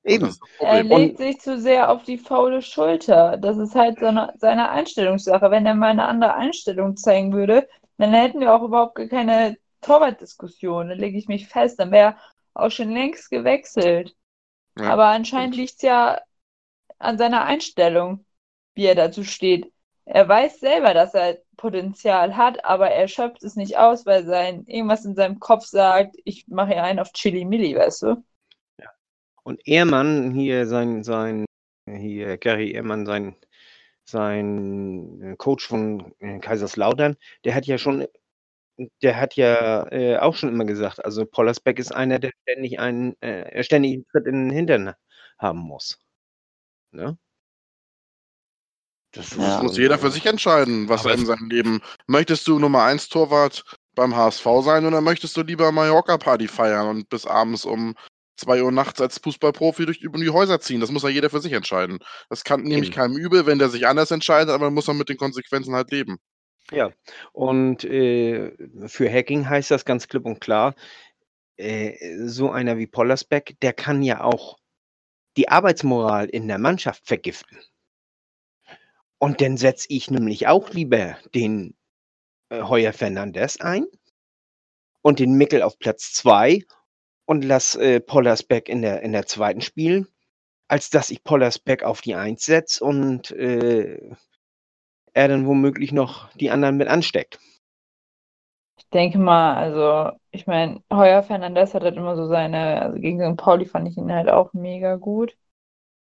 [0.04, 0.34] Eben.
[0.60, 3.36] Er legt sich zu sehr auf die faule Schulter.
[3.36, 5.50] Das ist halt seine, seine Einstellungssache.
[5.50, 10.88] Wenn er mal eine andere Einstellung zeigen würde, dann hätten wir auch überhaupt keine Torwartdiskussion.
[10.88, 11.78] Da lege ich mich fest.
[11.80, 12.16] Dann wäre er
[12.56, 14.14] auch schon längst gewechselt.
[14.78, 16.20] Ja, Aber anscheinend liegt es ja
[16.98, 18.24] an seiner Einstellung,
[18.74, 19.72] wie er dazu steht.
[20.04, 24.64] Er weiß selber, dass er Potenzial hat, aber er schöpft es nicht aus, weil sein
[24.66, 28.24] irgendwas in seinem Kopf sagt, ich mache hier einen auf Chili Milli, weißt du?
[29.42, 31.44] Und Ehrmann, hier sein, sein,
[31.88, 33.36] hier Gary Ehrmann, sein,
[34.04, 38.06] sein Coach von äh, Kaiserslautern, der hat ja schon,
[39.02, 43.20] der hat ja äh, auch schon immer gesagt, also Pollersbeck ist einer, der ständig einen,
[43.22, 44.94] äh, ständig einen Tritt in den Hintern
[45.38, 45.98] haben muss.
[46.92, 47.16] Ne?
[49.12, 49.38] Das, Ja.
[49.38, 51.80] Das muss jeder für sich entscheiden, was Aber er in es- seinem Leben.
[52.06, 57.08] Möchtest du Nummer 1 Torwart beim HSV sein oder möchtest du lieber Mallorca-Party feiern und
[57.08, 57.94] bis abends um
[58.36, 60.80] 2 Uhr nachts als Fußballprofi durch über die Häuser ziehen?
[60.80, 61.98] Das muss ja jeder für sich entscheiden.
[62.28, 62.94] Das kann nämlich Eben.
[62.94, 66.18] keinem übel, wenn der sich anders entscheidet, aber muss man mit den Konsequenzen halt leben.
[66.72, 66.90] Ja,
[67.32, 68.52] und äh,
[68.86, 70.74] für Hacking heißt das ganz klipp und klar,
[71.56, 74.58] äh, so einer wie Pollersbeck, der kann ja auch
[75.36, 77.58] die Arbeitsmoral in der Mannschaft vergiften.
[79.18, 81.76] Und dann setze ich nämlich auch lieber den
[82.50, 83.86] äh, Heuer Fernandes ein
[85.02, 86.64] und den Mickel auf Platz 2
[87.26, 90.08] und lass äh, Pollersbeck in der, in der zweiten spielen,
[90.68, 94.10] als dass ich Pollersbeck auf die 1 setze und äh,
[95.16, 97.40] er dann womöglich noch die anderen mit ansteckt.
[98.78, 103.20] Ich denke mal, also, ich meine, Heuer Fernandes hat halt immer so seine, also gegen
[103.20, 103.36] St.
[103.36, 105.36] Pauli fand ich ihn halt auch mega gut.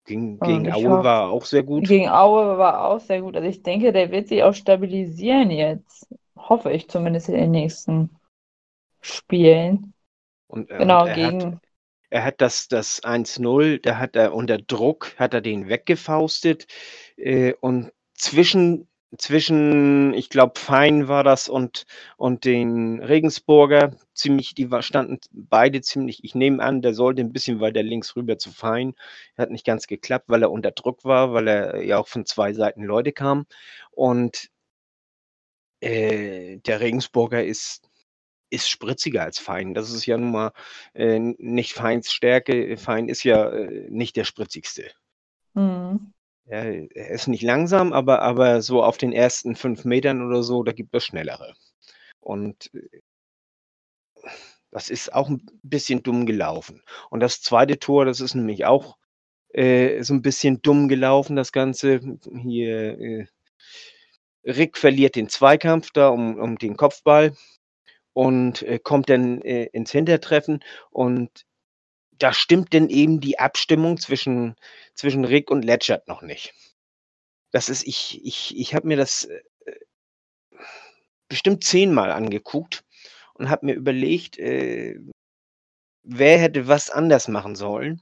[0.06, 1.88] Gegen, gegen Aue hoffe- war auch sehr gut.
[1.88, 3.36] Gegen Aue war auch sehr gut.
[3.36, 6.08] Also ich denke, der wird sich auch stabilisieren jetzt.
[6.38, 8.10] Hoffe ich zumindest in den nächsten
[9.02, 9.94] Spielen.
[10.48, 11.52] Und, äh, Genau, und er gegen.
[11.52, 11.60] hat,
[12.10, 16.68] er hat das, das 1-0, da hat er unter Druck, hat er den weggefaustet
[17.18, 21.86] äh, und zwischen zwischen, ich glaube, Fein war das und,
[22.18, 27.60] und den Regensburger ziemlich, die standen beide ziemlich, ich nehme an, der sollte ein bisschen
[27.60, 28.94] weiter links rüber zu Fein.
[29.38, 32.54] Hat nicht ganz geklappt, weil er unter Druck war, weil er ja auch von zwei
[32.54, 33.46] Seiten Leute kam.
[33.92, 34.50] Und
[35.82, 37.90] äh, der Regensburger ist,
[38.52, 39.74] ist spritziger als Fein.
[39.74, 40.52] Das ist ja nun mal
[40.94, 42.78] äh, nicht Feins Stärke.
[42.78, 44.92] Fein ist ja äh, nicht der spritzigste.
[45.54, 46.14] Mhm.
[46.50, 50.72] Er ist nicht langsam, aber, aber so auf den ersten fünf Metern oder so, da
[50.72, 51.54] gibt es schnellere.
[52.20, 53.02] Und äh,
[54.72, 56.84] das ist auch ein bisschen dumm gelaufen.
[57.10, 58.98] Und das zweite Tor, das ist nämlich auch
[59.54, 62.00] äh, so ein bisschen dumm gelaufen, das Ganze.
[62.42, 63.28] Hier, äh,
[64.44, 67.34] Rick verliert den Zweikampf da um, um den Kopfball
[68.14, 71.46] und äh, kommt dann äh, ins Hintertreffen und
[72.20, 74.56] da stimmt denn eben die Abstimmung zwischen,
[74.94, 76.54] zwischen Rick und Letchert noch nicht.
[77.52, 79.42] Das ist, ich, ich, ich habe mir das äh,
[81.28, 82.84] bestimmt zehnmal angeguckt
[83.34, 85.00] und habe mir überlegt, äh,
[86.04, 88.02] wer hätte was anders machen sollen.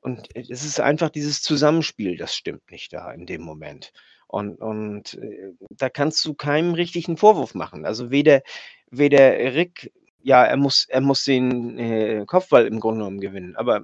[0.00, 3.92] Und äh, es ist einfach dieses Zusammenspiel, das stimmt nicht da in dem Moment.
[4.26, 7.84] Und, und äh, da kannst du keinem richtigen Vorwurf machen.
[7.84, 8.42] Also weder,
[8.90, 13.56] weder Rick ja, er muss, er muss den äh, Kopfball im Grunde genommen gewinnen.
[13.56, 13.82] Aber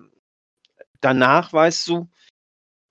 [1.01, 2.09] danach, weißt du,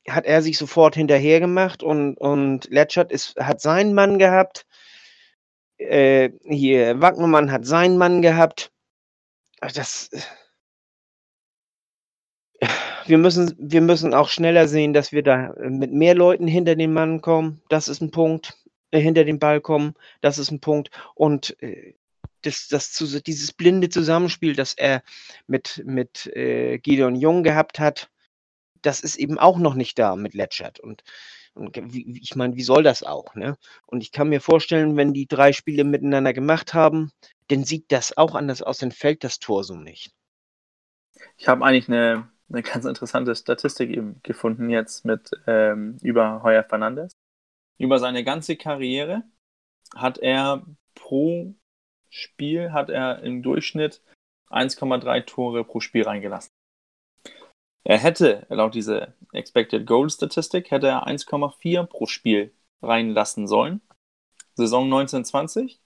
[0.08, 4.66] hat er sich sofort hinterher gemacht und, und Letschert ist, hat seinen Mann gehabt.
[5.78, 8.72] Äh, hier, Wagnermann hat seinen Mann gehabt.
[9.74, 10.10] Das.
[13.08, 16.94] Wir müssen, wir müssen auch schneller sehen, dass wir da mit mehr Leuten hinter den
[16.94, 17.62] Mann kommen.
[17.70, 18.58] Das ist ein Punkt.
[18.92, 19.96] Äh, hinter den Ball kommen.
[20.22, 20.90] Das ist ein Punkt.
[21.16, 21.96] Und äh,
[22.46, 22.92] das, das,
[23.26, 25.04] dieses blinde Zusammenspiel, das er
[25.48, 28.10] mit, mit äh, Gideon Jung gehabt hat,
[28.82, 30.80] das ist eben auch noch nicht da mit Letschert.
[30.80, 31.04] Und,
[31.54, 33.36] und wie, ich meine, wie soll das auch?
[33.36, 33.58] Ne?
[33.86, 37.12] Und ich kann mir vorstellen, wenn die drei Spiele miteinander gemacht haben,
[37.48, 40.12] dann sieht das auch anders aus, dann fällt das Tor so nicht.
[41.38, 46.64] Ich habe eigentlich eine, eine ganz interessante Statistik eben gefunden jetzt mit ähm, über Heuer
[46.64, 47.14] Fernandes.
[47.78, 49.24] Über seine ganze Karriere
[49.94, 51.56] hat er pro
[52.16, 54.02] Spiel hat er im Durchschnitt
[54.50, 56.50] 1,3 Tore pro Spiel reingelassen.
[57.84, 63.82] Er hätte, laut dieser Expected Goal Statistik, hätte er 1,4 pro Spiel reinlassen sollen.
[64.56, 65.82] Saison 1920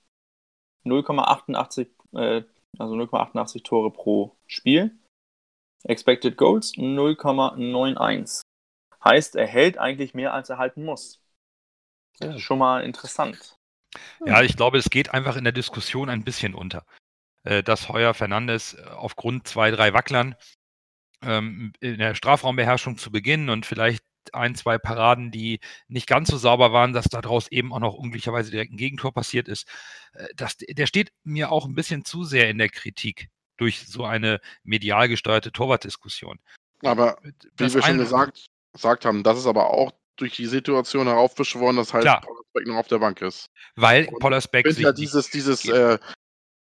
[0.85, 2.43] 0,88 äh,
[2.77, 4.97] also 0,88 Tore pro Spiel.
[5.83, 8.41] Expected Goals 0,91.
[9.03, 11.21] Heißt, er hält eigentlich mehr, als er halten muss.
[12.19, 13.55] Das ist schon mal interessant.
[14.25, 16.85] Ja, ich glaube, es geht einfach in der Diskussion ein bisschen unter,
[17.43, 20.35] äh, dass Heuer Fernandes äh, aufgrund zwei, drei Wacklern
[21.21, 26.37] ähm, in der Strafraumbeherrschung zu Beginn und vielleicht ein, zwei Paraden, die nicht ganz so
[26.37, 29.67] sauber waren, dass daraus eben auch noch unglücklicherweise direkt ein Gegentor passiert ist.
[30.13, 34.05] Äh, das, der steht mir auch ein bisschen zu sehr in der Kritik durch so
[34.05, 36.39] eine medial gesteuerte Torwartdiskussion.
[36.83, 41.07] Aber wie das wir schon gesagt, gesagt haben, das ist aber auch durch die Situation
[41.07, 42.21] heraufbeschworen, dass halt Klar.
[42.21, 43.49] Pollersbeck noch auf der Bank ist.
[43.75, 45.97] weil Und Pollersbeck Ich sich finde ja dieses, dieses, äh,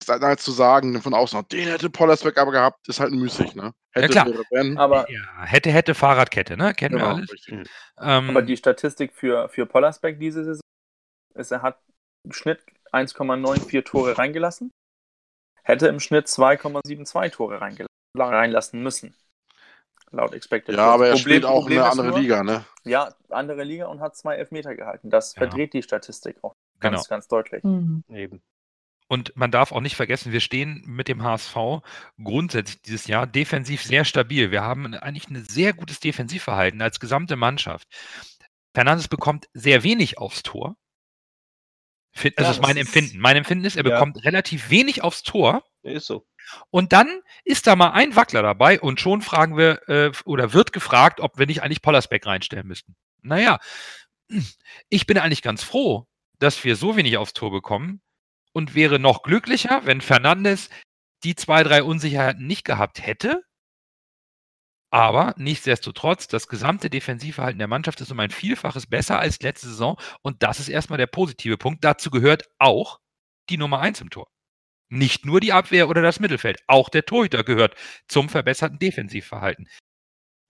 [0.09, 3.73] halt zu sagen, von außen, den hätte Pollersbeck aber gehabt, ist halt müßig, ne?
[3.93, 4.27] Hätte, klar.
[4.27, 4.77] wäre, wenn.
[4.79, 6.75] Aber, ja, hätte, hätte Fahrradkette, ne?
[6.75, 7.33] Kennen wir Genau, alles.
[7.33, 7.69] richtig.
[7.99, 10.61] Ähm, aber die Statistik für, für Pollersbeck diese Saison
[11.35, 11.81] ist, er hat
[12.25, 12.61] im Schnitt
[12.93, 14.71] 1,94 Tore reingelassen,
[15.63, 17.87] hätte im Schnitt 2,72 Tore reingel-
[18.19, 19.15] reinlassen müssen.
[20.13, 20.95] Laut Expected Ja, Goals.
[20.95, 22.65] aber er Problem- spielt auch Problem eine andere nur, Liga, ne?
[22.85, 25.11] Ja, andere Liga und hat zwei Elfmeter gehalten.
[25.11, 25.41] Das Ja.
[25.41, 27.09] verdreht die Statistik auch ganz, Genau.
[27.09, 27.65] ganz deutlich.
[27.65, 28.05] Mhm.
[28.09, 28.41] Eben.
[29.09, 31.83] Und man darf auch nicht vergessen, wir stehen mit dem HSV
[32.23, 34.51] grundsätzlich dieses Jahr defensiv sehr stabil.
[34.51, 37.87] Wir haben eigentlich ein sehr gutes Defensivverhalten als gesamte Mannschaft.
[38.75, 40.77] Fernandes bekommt sehr wenig aufs Tor.
[42.17, 43.19] Ja, Also ist das mein ist- Empfinden.
[43.21, 43.91] Mein Empfinden ist, er Ja.
[43.95, 45.63] bekommt relativ wenig aufs Tor.
[45.83, 46.27] Ist so.
[46.71, 50.73] Und dann ist da mal ein Wackler dabei und schon fragen wir äh, oder wird
[50.73, 52.97] gefragt, ob wir nicht eigentlich Pollersbeck reinstellen müssten.
[53.23, 53.59] Naja,
[54.89, 56.07] ich bin eigentlich ganz froh,
[56.39, 58.01] dass wir so wenig aufs Tor bekommen
[58.53, 60.71] und wäre noch glücklicher, wenn Fernandes
[61.25, 63.43] die zwei, drei Unsicherheiten nicht gehabt hätte.
[64.91, 69.99] Aber nichtsdestotrotz, das gesamte Defensivverhalten der Mannschaft ist um ein Vielfaches besser als letzte Saison.
[70.23, 71.85] Und das ist erstmal der positive Punkt.
[71.85, 73.01] Dazu gehört auch
[73.51, 74.29] die Nummer eins im Tor.
[74.89, 77.75] Nicht nur die Abwehr oder das Mittelfeld, auch der Torhüter gehört
[78.09, 79.69] zum verbesserten Defensivverhalten.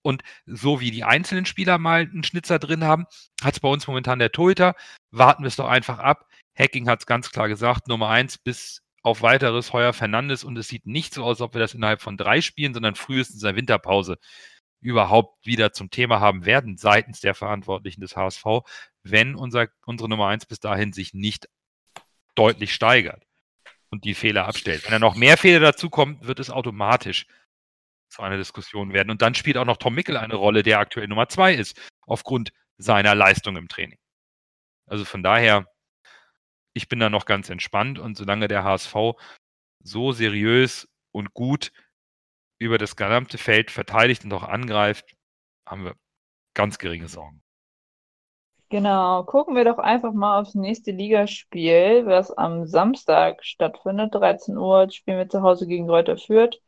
[0.03, 3.07] Und so wie die einzelnen Spieler mal einen Schnitzer drin haben,
[3.43, 4.77] hat es bei uns momentan der Torhüter.
[5.11, 6.29] Warten wir es doch einfach ab.
[6.57, 10.69] Hacking hat es ganz klar gesagt, Nummer eins bis auf weiteres Heuer Fernandes und es
[10.69, 13.47] sieht nicht so aus, als ob wir das innerhalb von drei Spielen, sondern frühestens in
[13.47, 14.19] der Winterpause
[14.81, 18.45] überhaupt wieder zum Thema haben werden seitens der Verantwortlichen des HSV,
[19.03, 21.49] wenn unser, unsere Nummer 1 bis dahin sich nicht
[22.35, 23.25] deutlich steigert
[23.91, 24.85] und die Fehler abstellt.
[24.85, 27.27] Wenn da noch mehr Fehler dazukommen, wird es automatisch
[28.09, 29.11] zu einer Diskussion werden.
[29.11, 32.53] Und dann spielt auch noch Tom Mickel eine Rolle, der aktuell Nummer 2 ist, aufgrund
[32.79, 33.99] seiner Leistung im Training.
[34.87, 35.67] Also von daher,
[36.75, 38.95] ich bin da noch ganz entspannt und solange der HSV
[39.83, 41.73] so seriös und gut
[42.59, 45.17] über das gesamte Feld verteidigt und auch angreift,
[45.67, 45.97] haben wir
[46.55, 47.43] ganz geringe Sorgen.
[48.69, 54.15] Genau, gucken wir doch einfach mal aufs nächste Ligaspiel, was am Samstag stattfindet.
[54.15, 56.61] 13 Uhr spielen wir zu Hause gegen Reuter Fürth.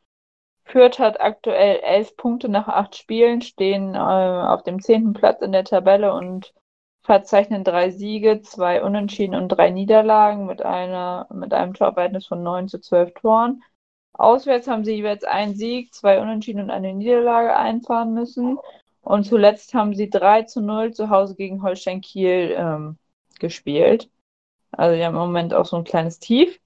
[0.65, 5.53] Fürth hat aktuell elf Punkte nach acht Spielen, stehen äh, auf dem zehnten Platz in
[5.53, 6.55] der Tabelle und
[7.03, 12.69] verzeichnen drei Siege, zwei Unentschieden und drei Niederlagen mit, einer, mit einem Torverhältnis von 9
[12.69, 13.63] zu 12 Toren.
[14.13, 18.59] Auswärts haben sie jeweils einen Sieg, zwei Unentschieden und eine Niederlage einfahren müssen.
[19.03, 22.99] Und zuletzt haben sie 3 zu 0 zu Hause gegen Holstein Kiel ähm,
[23.39, 24.11] gespielt.
[24.73, 26.61] Also haben im Moment auch so ein kleines Tief.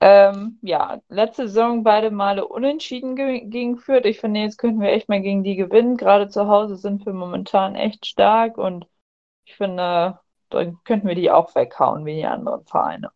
[0.00, 4.04] Ähm, ja, letzte Saison beide Male unentschieden ge gegen Fürth.
[4.04, 5.96] Ich finde, jetzt könnten wir echt mal gegen die gewinnen.
[5.96, 8.86] Gerade zu Hause sind wir momentan echt stark und
[9.44, 13.10] ich finde, dann könnten wir die auch weghauen wie die anderen Vereine,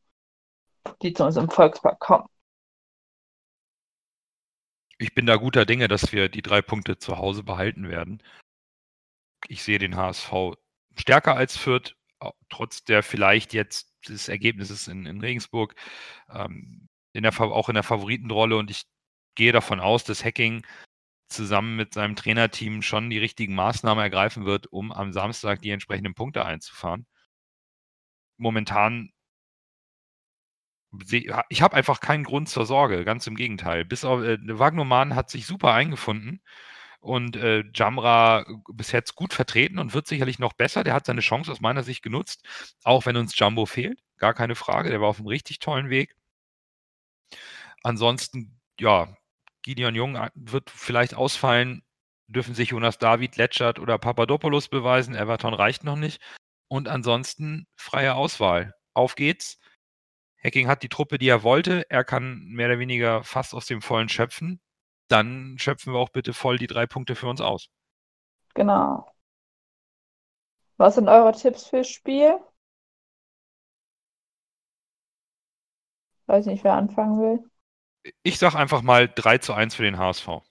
[1.02, 2.28] die zu uns im Volkspark kommen.
[5.00, 8.22] Ich bin da guter Dinge, dass wir die drei Punkte zu Hause behalten werden.
[9.48, 10.30] Ich sehe den HSV
[10.94, 11.96] stärker als Fürth,
[12.50, 15.74] trotz der vielleicht jetzt des Ergebnisses in, in Regensburg,
[16.28, 18.58] ähm, in der, auch in der Favoritenrolle.
[18.58, 18.82] Und ich
[19.36, 20.66] gehe davon aus, dass Hacking
[21.30, 26.14] zusammen mit seinem Trainerteam schon die richtigen Maßnahmen ergreifen wird, um am Samstag die entsprechenden
[26.14, 27.06] Punkte einzufahren.
[28.36, 29.12] Momentan
[31.08, 33.84] ich habe einfach keinen Grund zur Sorge, ganz im Gegenteil.
[33.84, 36.42] Bis auf äh, Wagnoman hat sich super eingefunden
[37.00, 40.84] und äh, Jamra bis jetzt gut vertreten und wird sicherlich noch besser.
[40.84, 42.46] Der hat seine Chance aus meiner Sicht genutzt,
[42.84, 44.90] auch wenn uns Jumbo fehlt, gar keine Frage.
[44.90, 46.16] Der war auf einem richtig tollen Weg.
[47.82, 49.16] Ansonsten, ja,
[49.62, 51.82] Gideon Jung äh, wird vielleicht ausfallen,
[52.28, 55.14] dürfen sich Jonas David, Letschert oder Papadopoulos beweisen.
[55.14, 56.20] Everton reicht noch nicht.
[56.68, 58.74] Und ansonsten freie Auswahl.
[58.94, 59.58] Auf geht's.
[60.42, 61.88] Hacking hat die Truppe, die er wollte.
[61.90, 64.60] Er kann mehr oder weniger fast aus dem Vollen schöpfen.
[65.08, 67.68] Dann schöpfen wir auch bitte voll die drei Punkte für uns aus.
[68.54, 69.10] Genau.
[70.76, 72.38] Was sind eure Tipps fürs Spiel?
[76.26, 77.50] Weiß nicht, wer anfangen will.
[78.22, 80.28] Ich sag einfach mal 3 zu 1 für den HSV.
[80.28, 80.42] Okay.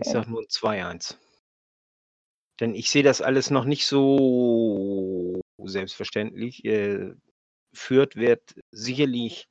[0.00, 1.16] Ich sag nur 2-1.
[2.58, 6.64] Denn ich sehe das alles noch nicht so selbstverständlich.
[6.64, 7.14] Äh,
[7.72, 9.48] Fürth wird sicherlich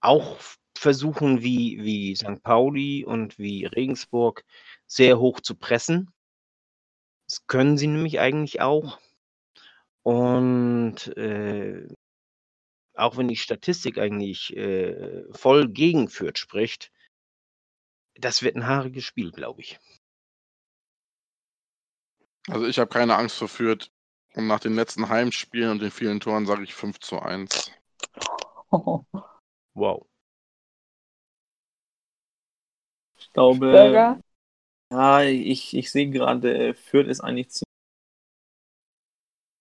[0.00, 0.38] auch
[0.76, 2.42] versuchen, wie, wie St.
[2.42, 4.44] Pauli und wie Regensburg
[4.86, 6.12] sehr hoch zu pressen.
[7.28, 8.98] Das können sie nämlich eigentlich auch.
[10.02, 11.86] Und äh,
[12.94, 16.90] auch wenn die Statistik eigentlich äh, voll gegen Fürth spricht,
[18.16, 19.78] das wird ein haariges Spiel, glaube ich.
[22.48, 23.91] Also ich habe keine Angst vor Fürth.
[24.34, 27.70] Und nach den letzten Heimspielen und den vielen Toren sage ich 5 zu 1.
[29.74, 30.06] Wow.
[33.18, 34.20] Ich glaube, Burger?
[34.92, 37.48] ja, ich, ich sehe gerade, Fürth ist eigentlich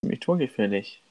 [0.04, 1.04] ziemlich torgefährlich.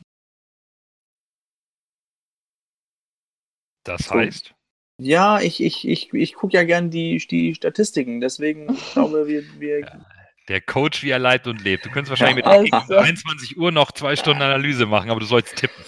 [3.85, 4.55] Das heißt,
[5.01, 9.43] Ja, ich, ich, ich, ich gucke ja gern die, die Statistiken, deswegen ich glaube wir,
[9.59, 10.20] wir Ja.
[10.49, 11.85] Der Coach, wie er lebt und lebt.
[11.87, 12.95] Du könntest wahrscheinlich mit Also.
[12.95, 15.85] um 21 Uhr noch zwei Stunden Analyse machen, aber du sollst tippen.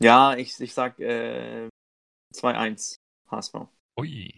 [0.00, 1.68] ja, ich, ich sag äh,
[2.34, 2.96] 2-1
[3.30, 3.54] HSV.
[3.98, 4.34] Ui.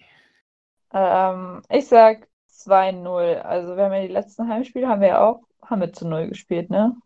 [0.92, 3.38] Ähm, ich sag 2-0.
[3.40, 6.28] Also wir haben ja die letzten Heimspiele, haben wir ja auch, haben wir zu 0
[6.28, 6.96] gespielt, ne?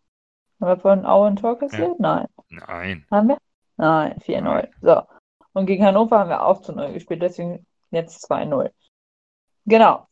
[0.59, 1.99] Haben wir von Aue ein Tor kassiert?
[1.99, 2.27] Nein.
[2.49, 3.05] Nein.
[3.11, 3.37] Haben wir?
[3.77, 4.69] Nein, 4-0.
[4.81, 5.03] So.
[5.53, 8.71] Und gegen Hannover haben wir auch zu 0 gespielt, deswegen jetzt 2-0.
[9.65, 10.07] Genau.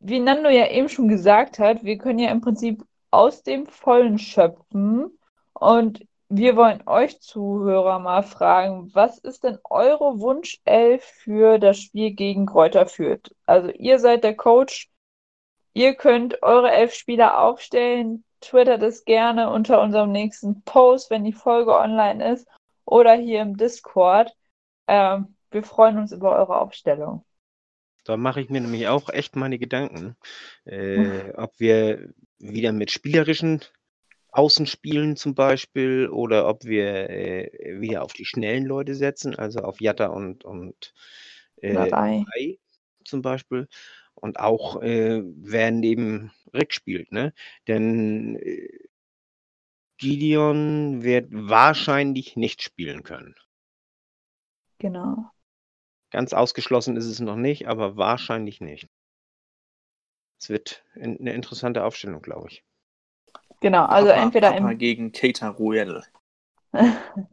[0.00, 4.18] Wie Nando ja eben schon gesagt hat, wir können ja im Prinzip aus dem Vollen
[4.18, 5.18] schöpfen.
[5.54, 12.12] Und wir wollen euch Zuhörer mal fragen, was ist denn eure Wunschelf für das Spiel
[12.12, 13.34] gegen Kräuter Fürth?
[13.46, 14.90] Also ihr seid der Coach,
[15.72, 21.32] ihr könnt eure elf Spieler aufstellen, twittert es gerne unter unserem nächsten Post, wenn die
[21.32, 22.46] Folge online ist,
[22.84, 24.34] oder hier im Discord.
[24.86, 27.24] Ähm, wir freuen uns über eure Aufstellung.
[28.08, 30.16] Da mache ich mir nämlich auch echt meine Gedanken,
[30.64, 33.60] äh, ob wir wieder mit spielerischen
[34.30, 39.82] Außenspielen zum Beispiel oder ob wir äh, wieder auf die schnellen Leute setzen, also auf
[39.82, 40.94] Jatta und, und
[41.60, 41.74] äh.
[41.74, 42.58] Nadei
[43.04, 43.68] zum Beispiel.
[44.14, 47.34] Und auch, äh, wer neben Rick spielt, ne?
[47.66, 48.68] Denn äh,
[49.98, 53.34] Gideon wird wahrscheinlich nicht spielen können.
[54.78, 55.30] Genau.
[56.10, 58.88] Ganz ausgeschlossen ist es noch nicht, aber wahrscheinlich nicht.
[60.40, 62.64] Es wird in- eine interessante Aufstellung, glaube ich.
[63.60, 66.04] Genau, also Papa, entweder Papa im gegen Keita Royal.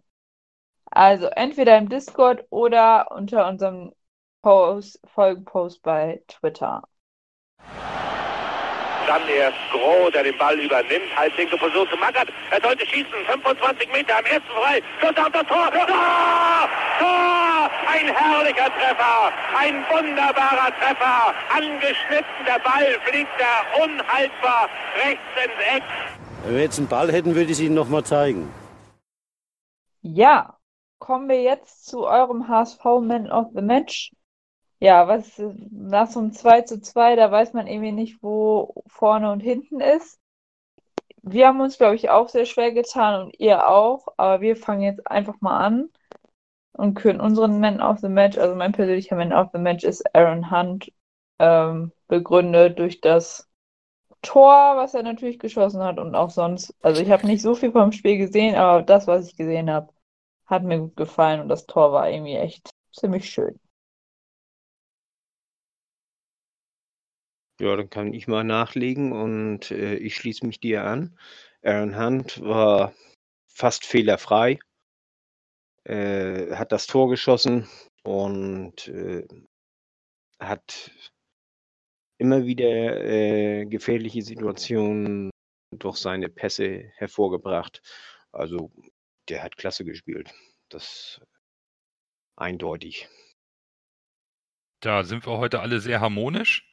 [0.92, 3.94] also entweder im Discord oder unter unserem
[4.42, 6.84] Post, Folgenpost bei Twitter.
[9.08, 11.16] Dann erst Groh, der den Ball übernimmt.
[11.16, 12.28] Halblinke Position zu Magath.
[12.50, 13.14] Er sollte schießen.
[13.28, 14.82] 25 Meter am ersten frei.
[15.00, 15.72] Schuss auf das Tor.
[15.72, 16.70] Tor!
[17.00, 17.70] Tor!
[17.88, 19.32] Ein herrlicher Treffer.
[19.58, 21.34] Ein wunderbarer Treffer.
[21.54, 22.46] Angeschnitten.
[22.46, 24.70] Der Ball fliegt da unhaltbar
[25.04, 25.84] rechts ins Eck.
[26.44, 28.52] Wenn wir jetzt einen Ball hätten, würde ich es Ihnen nochmal zeigen.
[30.02, 30.58] Ja,
[31.00, 34.12] kommen wir jetzt zu eurem HSV Man of the Match.
[34.80, 39.32] Ja, was nach so einem 2 zu 2, da weiß man irgendwie nicht, wo vorne
[39.32, 40.20] und hinten ist.
[41.22, 44.82] Wir haben uns, glaube ich, auch sehr schwer getan und ihr auch, aber wir fangen
[44.82, 45.90] jetzt einfach mal an
[46.78, 48.38] und küren unseren Man of the Match.
[48.38, 50.92] Also mein persönlicher Man of the Match ist Aaron Hunt,
[51.40, 53.50] ähm, begründet durch das
[54.22, 56.74] Tor, was er natürlich geschossen hat und auch sonst.
[56.82, 59.94] Also ich habe nicht so viel vom Spiel gesehen, aber das, was ich gesehen habe,
[60.46, 63.60] hat mir gut gefallen und das Tor war irgendwie echt ziemlich schön.
[67.60, 71.18] Ja, dann kann ich mal nachlegen und äh, ich schließe mich dir an.
[71.64, 72.94] Aaron Hunt war
[73.48, 74.60] fast fehlerfrei,
[75.86, 77.68] äh, hat das Tor geschossen
[78.04, 79.28] und äh,
[80.40, 80.92] hat
[82.18, 85.30] immer wieder äh, gefährliche Situationen
[85.72, 87.82] durch seine Pässe hervorgebracht.
[88.32, 88.72] Also
[89.30, 90.34] der hat klasse gespielt.
[90.70, 91.22] Das
[92.36, 93.08] eindeutig.
[94.82, 96.70] Da sind wir heute alle sehr harmonisch.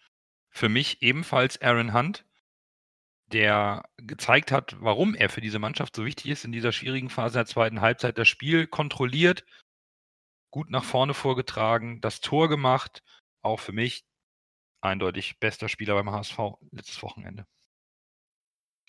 [0.50, 2.26] Für mich ebenfalls Aaron Hunt,
[3.32, 7.38] der gezeigt hat, warum er für diese Mannschaft so wichtig ist in dieser schwierigen Phase
[7.38, 8.18] der zweiten Halbzeit.
[8.18, 9.44] Das Spiel kontrolliert,
[10.50, 13.02] gut nach vorne vorgetragen, das Tor gemacht.
[13.42, 14.04] Auch für mich
[14.82, 16.38] eindeutig bester Spieler beim HSV
[16.70, 17.46] letztes Wochenende.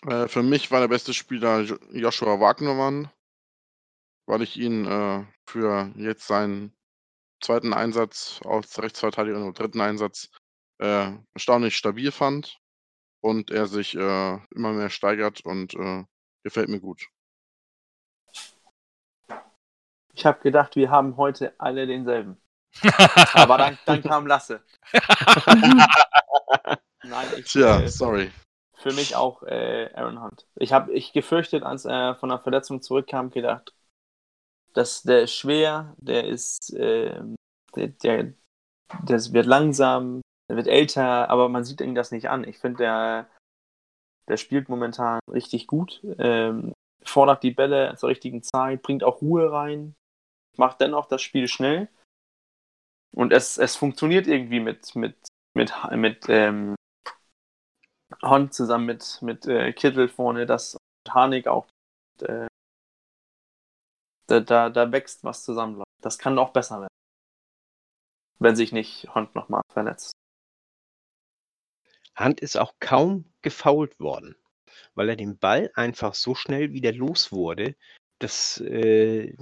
[0.06, 3.10] Äh, für mich war der beste Spieler Jo- Joshua Wagnermann,
[4.26, 6.76] weil ich ihn äh, für jetzt seinen
[7.42, 10.30] zweiten Einsatz als Rechtsverteidiger oder dritten Einsatz
[10.78, 12.60] äh, erstaunlich stabil fand
[13.24, 16.04] und er sich äh, immer mehr steigert und äh,
[16.42, 17.08] gefällt mir gut.
[20.12, 22.36] Ich habe gedacht, wir haben heute alle denselben.
[23.32, 24.62] Aber dann, dann kam Lasse.
[27.02, 28.30] Nein, ich, Tja, äh, sorry.
[28.74, 30.46] für mich auch äh, Aaron Hunt.
[30.56, 33.74] Ich habe ich gefürchtet, als er von der Verletzung zurückkam, gedacht,
[34.74, 37.36] dass der ist schwer, der ist, ähm,
[37.74, 38.34] der, der,
[39.06, 42.44] das wird langsam, der wird älter, aber man sieht ihm das nicht an.
[42.44, 43.30] Ich finde, der,
[44.28, 46.72] der spielt momentan richtig gut, ähm,
[47.02, 49.94] fordert die Bälle zur richtigen Zeit, bringt auch Ruhe rein,
[50.56, 51.88] macht dennoch das Spiel schnell.
[53.14, 55.16] Und es, es funktioniert irgendwie mit, mit,
[55.54, 56.74] mit, mit ähm,
[58.22, 60.76] Hunt zusammen mit, mit äh, Kittel vorne, dass
[61.08, 61.66] Harnik auch
[62.20, 62.46] äh,
[64.26, 65.82] da, da, da wächst was zusammen.
[66.00, 66.88] Das kann noch besser werden.
[68.38, 70.12] Wenn sich nicht Hunt nochmal verletzt.
[72.18, 74.36] Hunt ist auch kaum gefoult worden,
[74.94, 77.76] weil er den Ball einfach so schnell wieder los wurde,
[78.18, 79.36] dass äh,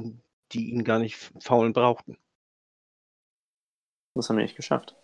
[0.52, 2.18] die ihn gar nicht faulen brauchten.
[4.14, 4.96] Das haben wir nicht geschafft.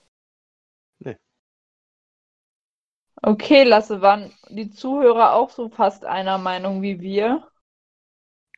[3.23, 7.49] Okay, Lasse, waren die Zuhörer auch so fast einer Meinung wie wir?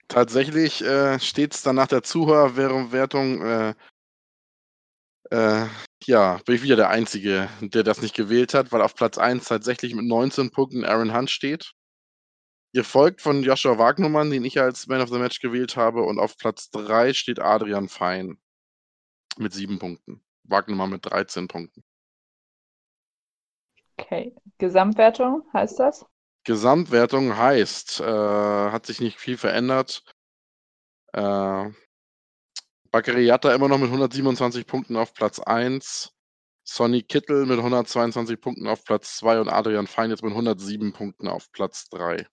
[0.09, 3.75] Tatsächlich äh, steht es dann nach der Zuhörerwertung, äh,
[5.31, 5.67] äh,
[6.05, 9.45] ja, bin ich wieder der Einzige, der das nicht gewählt hat, weil auf Platz 1
[9.45, 11.73] tatsächlich mit 19 Punkten Aaron Hunt steht.
[12.73, 16.03] Gefolgt von Joshua Wagnermann, den ich als Man of the Match gewählt habe.
[16.03, 18.39] Und auf Platz 3 steht Adrian Fein
[19.39, 20.23] mit 7 Punkten.
[20.45, 21.85] Wagnermann mit 13 Punkten.
[23.97, 24.35] Okay.
[24.59, 26.07] Gesamtwertung heißt das?
[26.45, 30.03] Gesamtwertung heißt, äh, hat sich nicht viel verändert.
[31.13, 31.71] Äh,
[32.91, 36.13] Bakariata immer noch mit 127 Punkten auf Platz 1.
[36.65, 41.29] Sonny Kittel mit 122 Punkten auf Platz 2 und Adrian Fein jetzt mit 107 Punkten
[41.29, 42.27] auf Platz 3.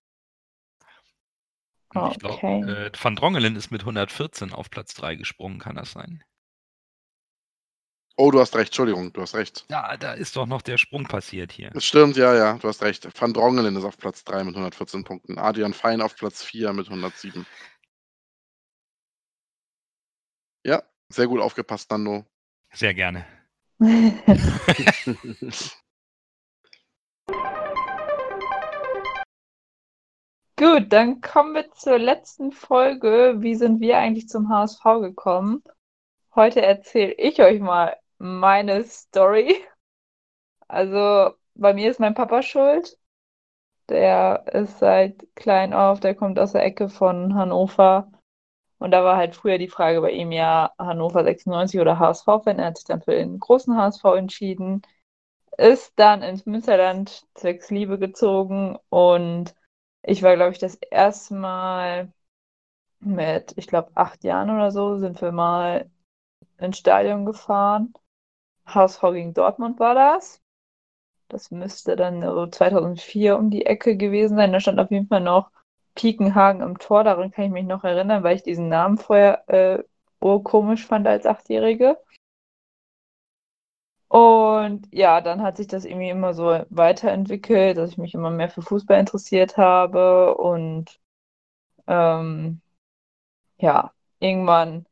[1.94, 2.62] Und ich glaube, Okay.
[2.88, 6.24] äh, Van Drongelen ist mit 114 auf Platz 3 gesprungen, kann das sein?
[8.20, 9.66] Oh, du hast recht, Entschuldigung, du hast recht.
[9.70, 11.70] Ja, da ist doch noch der Sprung passiert hier.
[11.70, 13.08] Das stimmt, ja, ja, du hast recht.
[13.20, 15.38] Van Drongelen ist auf Platz 3 mit 114 Punkten.
[15.38, 17.46] Adrian Fein auf Platz 4 mit 107.
[20.64, 22.26] Ja, sehr gut aufgepasst, Nando.
[22.74, 23.26] Sehr gerne.
[30.60, 33.36] Gut, dann kommen wir zur letzten Folge.
[33.38, 35.64] Wie sind wir eigentlich zum HSV gekommen?
[36.34, 39.56] Heute erzähle ich euch mal meine Story.
[40.68, 42.98] Also bei mir ist mein Papa schuld.
[43.90, 48.12] Der ist seit klein auf, der kommt aus der Ecke von Hannover.
[48.80, 52.60] Und da war halt früher die Frage bei ihm ja Hannover 96 oder HSV-Fan.
[52.60, 54.82] Er hat sich dann für den großen HSV entschieden,
[55.58, 59.56] ist dann ins Münsterland zwecks Liebe gezogen und
[60.04, 62.14] ich war, glaube ich, das erste Mal
[63.00, 65.90] mit, ich glaube, acht Jahren oder so, sind wir mal
[66.60, 67.94] ins Stadion gefahren.
[68.68, 70.42] HSV gegen Dortmund war das.
[71.30, 74.52] Das müsste dann so 2004 um die Ecke gewesen sein.
[74.54, 75.52] Da stand auf jeden Fall noch
[75.98, 77.04] Piekenhagen im Tor.
[77.04, 79.84] Daran kann ich mich noch erinnern, weil ich diesen Namen vorher äh,
[80.22, 81.98] urkomisch fand als Achtjährige.
[84.10, 88.50] Und ja, dann hat sich das irgendwie immer so weiterentwickelt, dass ich mich immer mehr
[88.50, 91.00] für Fußball interessiert habe und
[91.88, 92.62] ähm,
[93.60, 94.86] ja, irgendwann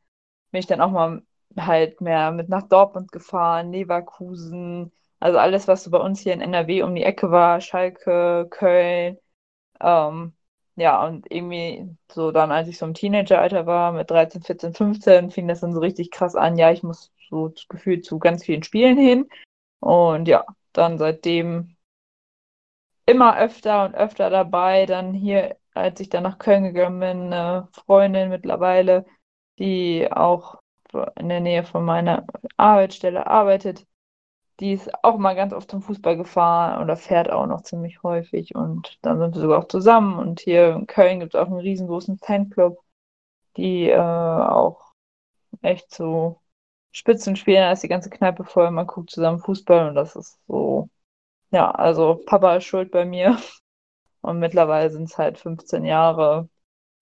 [0.51, 1.23] bin ich dann auch mal
[1.57, 6.41] halt mehr mit nach Dortmund gefahren, Leverkusen, also alles, was so bei uns hier in
[6.41, 9.17] NRW um die Ecke war, Schalke, Köln.
[9.81, 10.34] Ähm,
[10.75, 15.31] ja, und irgendwie so dann, als ich so im Teenageralter war, mit 13, 14, 15,
[15.31, 16.57] fing das dann so richtig krass an.
[16.57, 19.29] Ja, ich muss so gefühlt zu ganz vielen Spielen hin.
[19.79, 21.75] Und ja, dann seitdem
[23.05, 24.85] immer öfter und öfter dabei.
[24.85, 29.05] Dann hier, als ich dann nach Köln gegangen bin, eine Freundin mittlerweile,
[29.59, 30.59] die auch
[31.17, 32.25] in der Nähe von meiner
[32.57, 33.85] Arbeitsstelle arbeitet,
[34.59, 38.55] die ist auch mal ganz oft zum Fußball gefahren oder fährt auch noch ziemlich häufig.
[38.55, 40.17] Und dann sind wir sogar auch zusammen.
[40.19, 42.79] Und hier in Köln gibt es auch einen riesengroßen Fanclub,
[43.57, 44.93] die äh, auch
[45.61, 46.41] echt so
[46.91, 47.61] Spitzen spielen.
[47.61, 48.71] Da ist die ganze Kneipe voll.
[48.71, 50.89] Man guckt zusammen Fußball und das ist so.
[51.51, 53.37] Ja, also Papa ist schuld bei mir.
[54.21, 56.49] Und mittlerweile sind es halt 15 Jahre,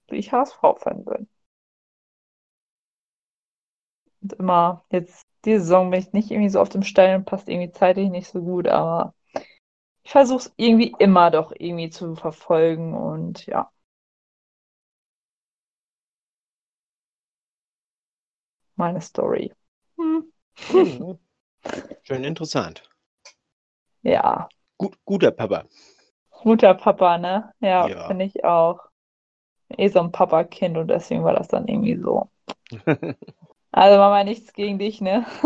[0.09, 1.29] wie ich HSV-Fan bin.
[4.21, 7.71] Und immer jetzt diese Saison bin ich nicht irgendwie so auf dem Stein, passt irgendwie
[7.71, 9.13] zeitlich nicht so gut, aber
[10.03, 13.71] ich versuche es irgendwie immer doch irgendwie zu verfolgen und ja.
[18.75, 19.51] Meine Story.
[19.97, 20.31] Hm.
[20.69, 21.19] Mhm.
[22.03, 22.83] Schön interessant.
[24.03, 24.49] Ja.
[24.77, 25.65] Gut, guter Papa.
[26.43, 27.53] Guter Papa, ne?
[27.59, 28.07] Ja, Ja.
[28.07, 28.79] finde ich auch.
[29.77, 32.29] Eh so ein Papa-Kind und deswegen war das dann irgendwie so.
[33.73, 35.25] Also Mama, nichts gegen dich, ne?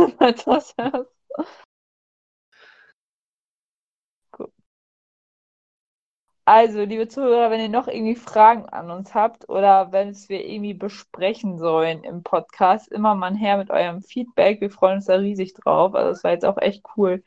[4.32, 4.52] Gut.
[6.46, 10.46] Also, liebe Zuhörer, wenn ihr noch irgendwie Fragen an uns habt oder wenn es wir
[10.46, 14.62] irgendwie besprechen sollen im Podcast, immer mal her mit eurem Feedback.
[14.62, 15.94] Wir freuen uns da riesig drauf.
[15.96, 17.24] Also, es war jetzt auch echt cool,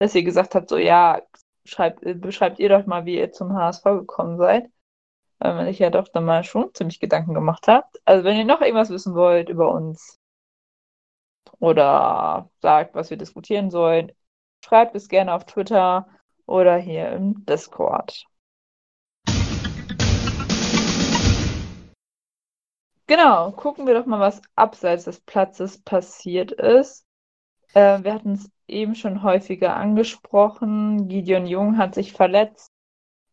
[0.00, 1.22] dass ihr gesagt habt, so, ja,
[1.64, 4.70] schreibt, äh, beschreibt ihr doch mal, wie ihr zum HSV gekommen seid.
[5.40, 8.00] Weil man sich ja doch dann mal schon ziemlich Gedanken gemacht habt.
[8.06, 10.18] Also, wenn ihr noch irgendwas wissen wollt über uns,
[11.58, 14.12] oder sagt, was wir diskutieren sollen,
[14.64, 16.06] schreibt es gerne auf Twitter
[16.46, 18.24] oder hier im Discord.
[23.06, 27.06] Genau, gucken wir doch mal, was abseits des Platzes passiert ist.
[27.72, 31.08] Äh, wir hatten es eben schon häufiger angesprochen.
[31.08, 32.70] Gideon Jung hat sich verletzt,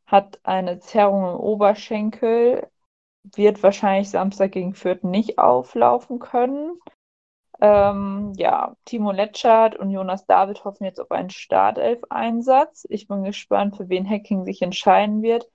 [0.06, 2.70] hat eine Zerrung im Oberschenkel,
[3.36, 6.80] wird wahrscheinlich Samstag gegen Fürth nicht auflaufen können.
[7.62, 12.86] Ähm, ja, Timo Letschert und Jonas David hoffen jetzt auf einen Startelf-Einsatz.
[12.90, 15.50] Ich bin gespannt, für wen Hacking sich entscheiden wird,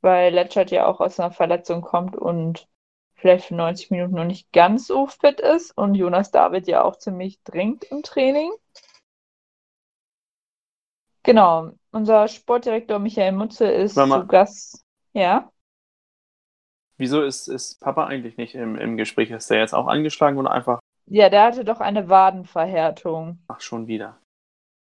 [0.00, 2.68] weil Letschert ja auch aus einer Verletzung kommt und
[3.14, 6.96] vielleicht für 90 Minuten noch nicht ganz so fit ist und Jonas David ja auch
[6.96, 8.52] ziemlich dringend im Training.
[11.22, 14.20] Genau, unser Sportdirektor Michael Mutze ist Mama.
[14.20, 14.84] zu Gast.
[15.14, 15.50] Ja,
[16.96, 19.30] Wieso ist, ist Papa eigentlich nicht im, im Gespräch?
[19.30, 23.38] Ist der jetzt auch angeschlagen oder einfach, ja, der hatte doch eine Wadenverhärtung.
[23.48, 24.18] ach, schon wieder?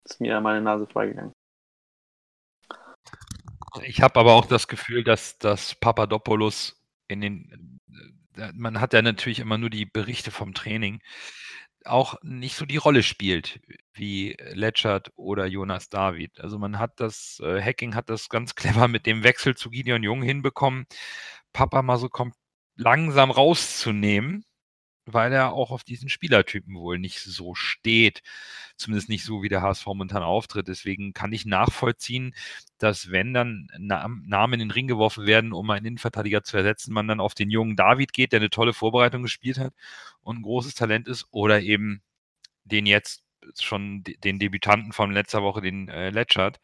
[0.04, 1.34] Ist mir meine Nase freigegangen.
[3.84, 7.80] Ich habe aber auch das Gefühl, dass, dass Papadopoulos in den,
[8.36, 11.00] äh, man hat ja natürlich immer nur die Berichte vom Training,
[11.86, 13.60] auch nicht so die Rolle spielt
[13.94, 16.40] wie Letschert oder Jonas David.
[16.40, 20.04] Also man hat das, äh, Hacking hat das ganz clever mit dem Wechsel zu Gideon
[20.04, 20.86] Jung hinbekommen,
[21.54, 22.34] Papa mal so kom
[22.76, 24.46] langsam rauszunehmen,
[25.14, 28.22] weil er auch auf diesen Spielertypen wohl nicht so steht.
[28.78, 30.68] Zumindest nicht so, wie der HSV momentan auftritt.
[30.68, 32.36] Deswegen kann ich nachvollziehen,
[32.78, 36.94] dass wenn dann Nam- Namen in den Ring geworfen werden, um einen Innenverteidiger zu ersetzen,
[36.94, 39.74] man dann auf den jungen David geht, der eine tolle Vorbereitung gespielt hat
[40.22, 42.02] und ein großes Talent ist, oder eben
[42.66, 43.24] den jetzt
[43.60, 46.60] schon de- den Debütanten von letzter Woche, den äh, Letschert,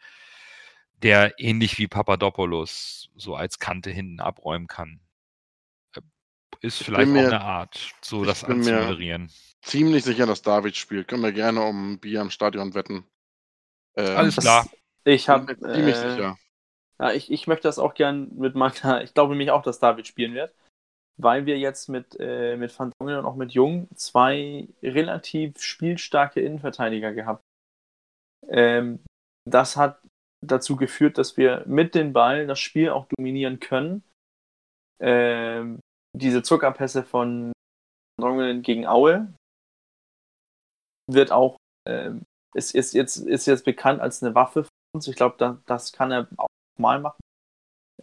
[1.04, 5.00] der ähnlich wie Papadopoulos so als Kante hinten abräumen kann.
[6.64, 9.30] Ist Ich vielleicht bin auch mir- eine Art, so das mir- anzumoderieren.
[9.62, 11.08] Ziemlich sicher, dass David spielt.
[11.08, 13.06] Können wir gerne um ein Bier im Stadion wetten.
[13.98, 14.68] Äh, Alles klar.
[15.06, 16.38] Ich habe mir ziemlich äh, sicher.
[17.00, 20.08] Ja, ich, ich möchte das auch gern mit meiner, ich glaube nämlich auch, dass David
[20.08, 20.54] spielen wird,
[21.18, 26.40] weil wir jetzt mit, äh, mit Van Dongen und auch mit Jung zwei relativ spielstarke
[26.42, 27.44] Innenverteidiger gehabt.
[28.50, 29.04] Ähm,
[29.50, 30.02] das hat
[30.46, 34.04] dazu geführt, dass wir mit dem Ball das Spiel auch dominieren können.
[35.02, 35.80] Ähm,
[36.16, 37.52] diese Zuckerpässe von
[38.18, 39.34] Van Dongen gegen Aue
[41.12, 41.58] wird auch,
[41.88, 45.08] ähm, ist, ist, jetzt, ist jetzt bekannt als eine Waffe für uns.
[45.08, 46.48] Ich glaube, da, das kann er auch
[46.80, 47.20] mal machen.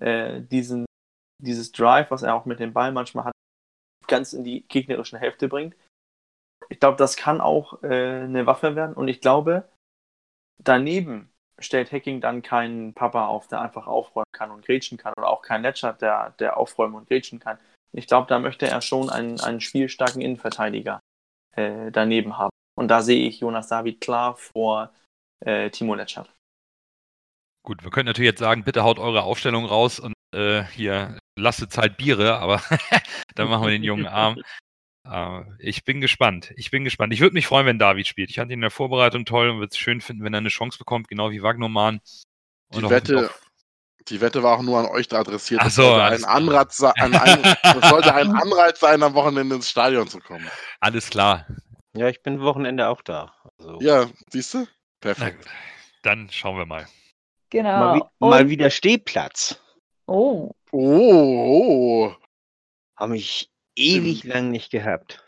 [0.00, 0.86] Äh, diesen,
[1.42, 3.32] dieses Drive, was er auch mit dem Ball manchmal hat,
[4.06, 5.76] ganz in die gegnerische Hälfte bringt.
[6.68, 9.68] Ich glaube, das kann auch äh, eine Waffe werden und ich glaube,
[10.62, 15.28] daneben stellt Hacking dann keinen Papa auf, der einfach aufräumen kann und grätschen kann oder
[15.28, 17.58] auch keinen Letschert, der, der aufräumen und grätschen kann.
[17.93, 21.01] Ich glaube, da möchte er schon einen, einen spielstarken Innenverteidiger
[21.57, 22.51] äh, daneben haben.
[22.78, 24.93] Und da sehe ich Jonas David klar vor
[25.45, 26.32] äh, Timo Letschert.
[27.62, 31.76] Gut, wir können natürlich jetzt sagen, bitte haut eure Aufstellung raus und äh, hier lasst
[31.76, 32.62] halt Biere, aber
[33.34, 34.41] dann machen wir den jungen Arm.
[35.07, 36.53] Äh, ich bin gespannt.
[36.57, 37.12] Ich bin gespannt.
[37.12, 38.30] Ich würde mich freuen, wenn David spielt.
[38.30, 40.49] Ich fand ihn in der Vorbereitung toll und würde es schön finden, wenn er eine
[40.49, 42.01] Chance bekommt, genau wie Wagnermann.
[42.72, 43.49] Die Wette, auch-
[44.09, 45.61] die Wette war auch nur an euch da adressiert.
[45.61, 49.57] Ach Das so, sollte ein, Anreiz, ein, ein, das sollte ein Anreiz sein, am Wochenende
[49.57, 50.48] ins Stadion zu kommen.
[50.80, 51.46] Alles klar.
[51.94, 53.34] Ja, ich bin Wochenende auch da.
[53.59, 54.66] Also, Ja, siehst du?
[55.01, 55.46] Perfekt.
[56.03, 56.86] Dann schauen wir mal.
[57.51, 57.68] Genau.
[57.78, 59.61] mal, wi Und- mal wieder Stehplatz.
[60.07, 62.14] Oh, Oh, oh.
[62.96, 65.24] Habe ich ewig lang nicht gehabt.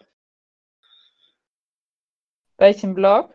[2.59, 3.35] welchen Blog?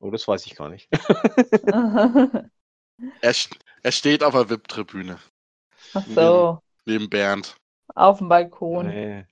[0.00, 0.88] Oh, das weiß ich gar nicht.
[3.20, 3.34] Er,
[3.86, 5.20] er steht auf der VIP-Tribüne
[5.94, 7.56] Ach so, neben Bernd.
[7.94, 8.88] auf dem Balkon.
[8.88, 9.24] Nee.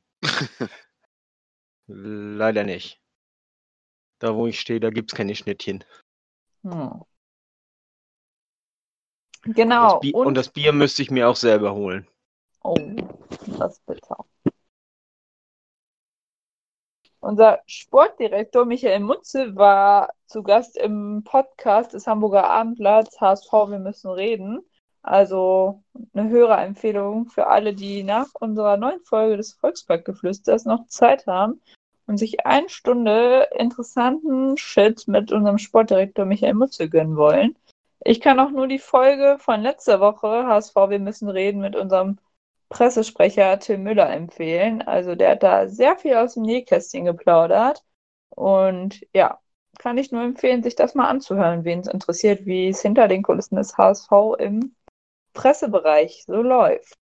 [1.88, 3.00] Leider nicht.
[4.20, 5.82] Da, wo ich stehe, da gibt es keine Schnittchen.
[6.62, 7.02] Hm.
[9.44, 9.94] Und Genau.
[9.94, 12.06] das, Bier, und das Bier müsste ich mir auch selber holen.
[12.62, 12.76] Oh,
[13.58, 14.24] das ist bitter.
[17.24, 24.10] Unser Sportdirektor Michael Mutze war zu Gast im Podcast des Hamburger Abendblatts HSV Wir müssen
[24.10, 24.60] reden.
[25.00, 31.62] Also eine Hörerempfehlung für alle, die nach unserer neuen Folge des Volksparkgeflüsters noch Zeit haben
[32.06, 37.56] und sich eine Stunde interessanten Shit mit unserem Sportdirektor Michael Mutze gönnen wollen.
[38.04, 42.18] Ich kann auch nur die Folge von letzter Woche, HSV Wir müssen reden, mit unserem
[42.68, 44.82] Pressesprecher Tim Müller empfehlen.
[44.82, 47.84] Also der hat da sehr viel aus dem Nähkästchen geplaudert.
[48.30, 49.40] Und ja,
[49.78, 53.22] kann ich nur empfehlen, sich das mal anzuhören, wen es interessiert, wie es hinter den
[53.22, 54.74] Kulissen des HSV im
[55.34, 56.96] Pressebereich so läuft.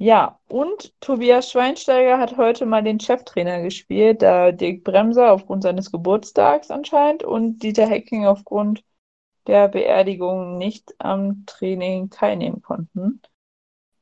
[0.00, 5.90] Ja, und Tobias Schweinsteiger hat heute mal den Cheftrainer gespielt, da Dirk Bremser aufgrund seines
[5.90, 8.84] Geburtstags anscheinend und Dieter Hecking aufgrund
[9.48, 13.22] der Beerdigung nicht am Training teilnehmen konnten.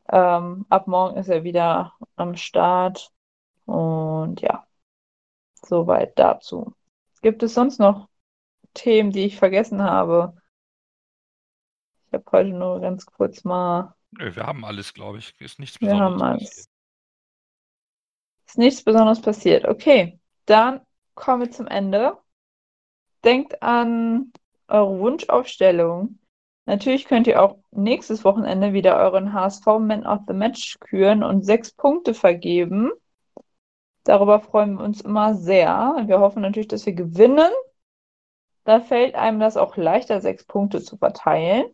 [0.09, 3.13] Ähm, ab morgen ist er wieder am Start.
[3.67, 4.67] Und ja,
[5.65, 6.75] soweit dazu.
[7.23, 8.09] Gibt es sonst noch
[8.75, 10.35] Themen, die ich vergessen habe?
[12.09, 13.95] Ich habe heute nur ganz kurz mal.
[14.13, 15.35] Nö, wir haben alles, glaube ich.
[15.41, 16.23] Ist nichts Wir Besonderes.
[16.23, 16.43] haben alles.
[16.51, 16.69] passiert.
[18.47, 19.65] Ist nichts Besonderes passiert.
[19.67, 20.81] Okay, dann
[21.15, 22.17] kommen wir zum Ende.
[23.25, 24.33] Denkt an
[24.69, 26.19] eure Wunschaufstellung.
[26.67, 31.45] Natürlich könnt ihr auch nächstes Wochenende wieder euren HSV Man of the Match küren und
[31.45, 32.91] sechs Punkte vergeben.
[34.03, 35.97] Darüber freuen wir uns immer sehr.
[36.07, 37.51] Wir hoffen natürlich, dass wir gewinnen.
[38.65, 41.67] Da fällt einem das auch leichter, sechs Punkte zu verteilen.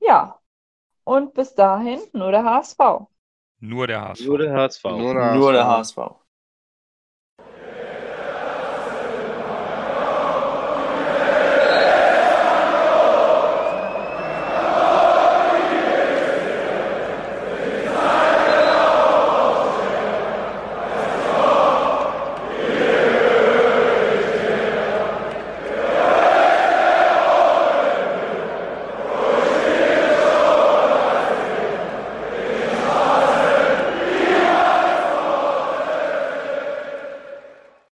[0.00, 0.40] Ja.
[1.04, 2.78] Und bis dahin nur der HSV.
[3.60, 4.26] Nur der HSV.
[4.26, 4.84] Nur der HSV.
[4.84, 5.96] Nur der Nur der HSV.
[5.96, 6.23] HSV.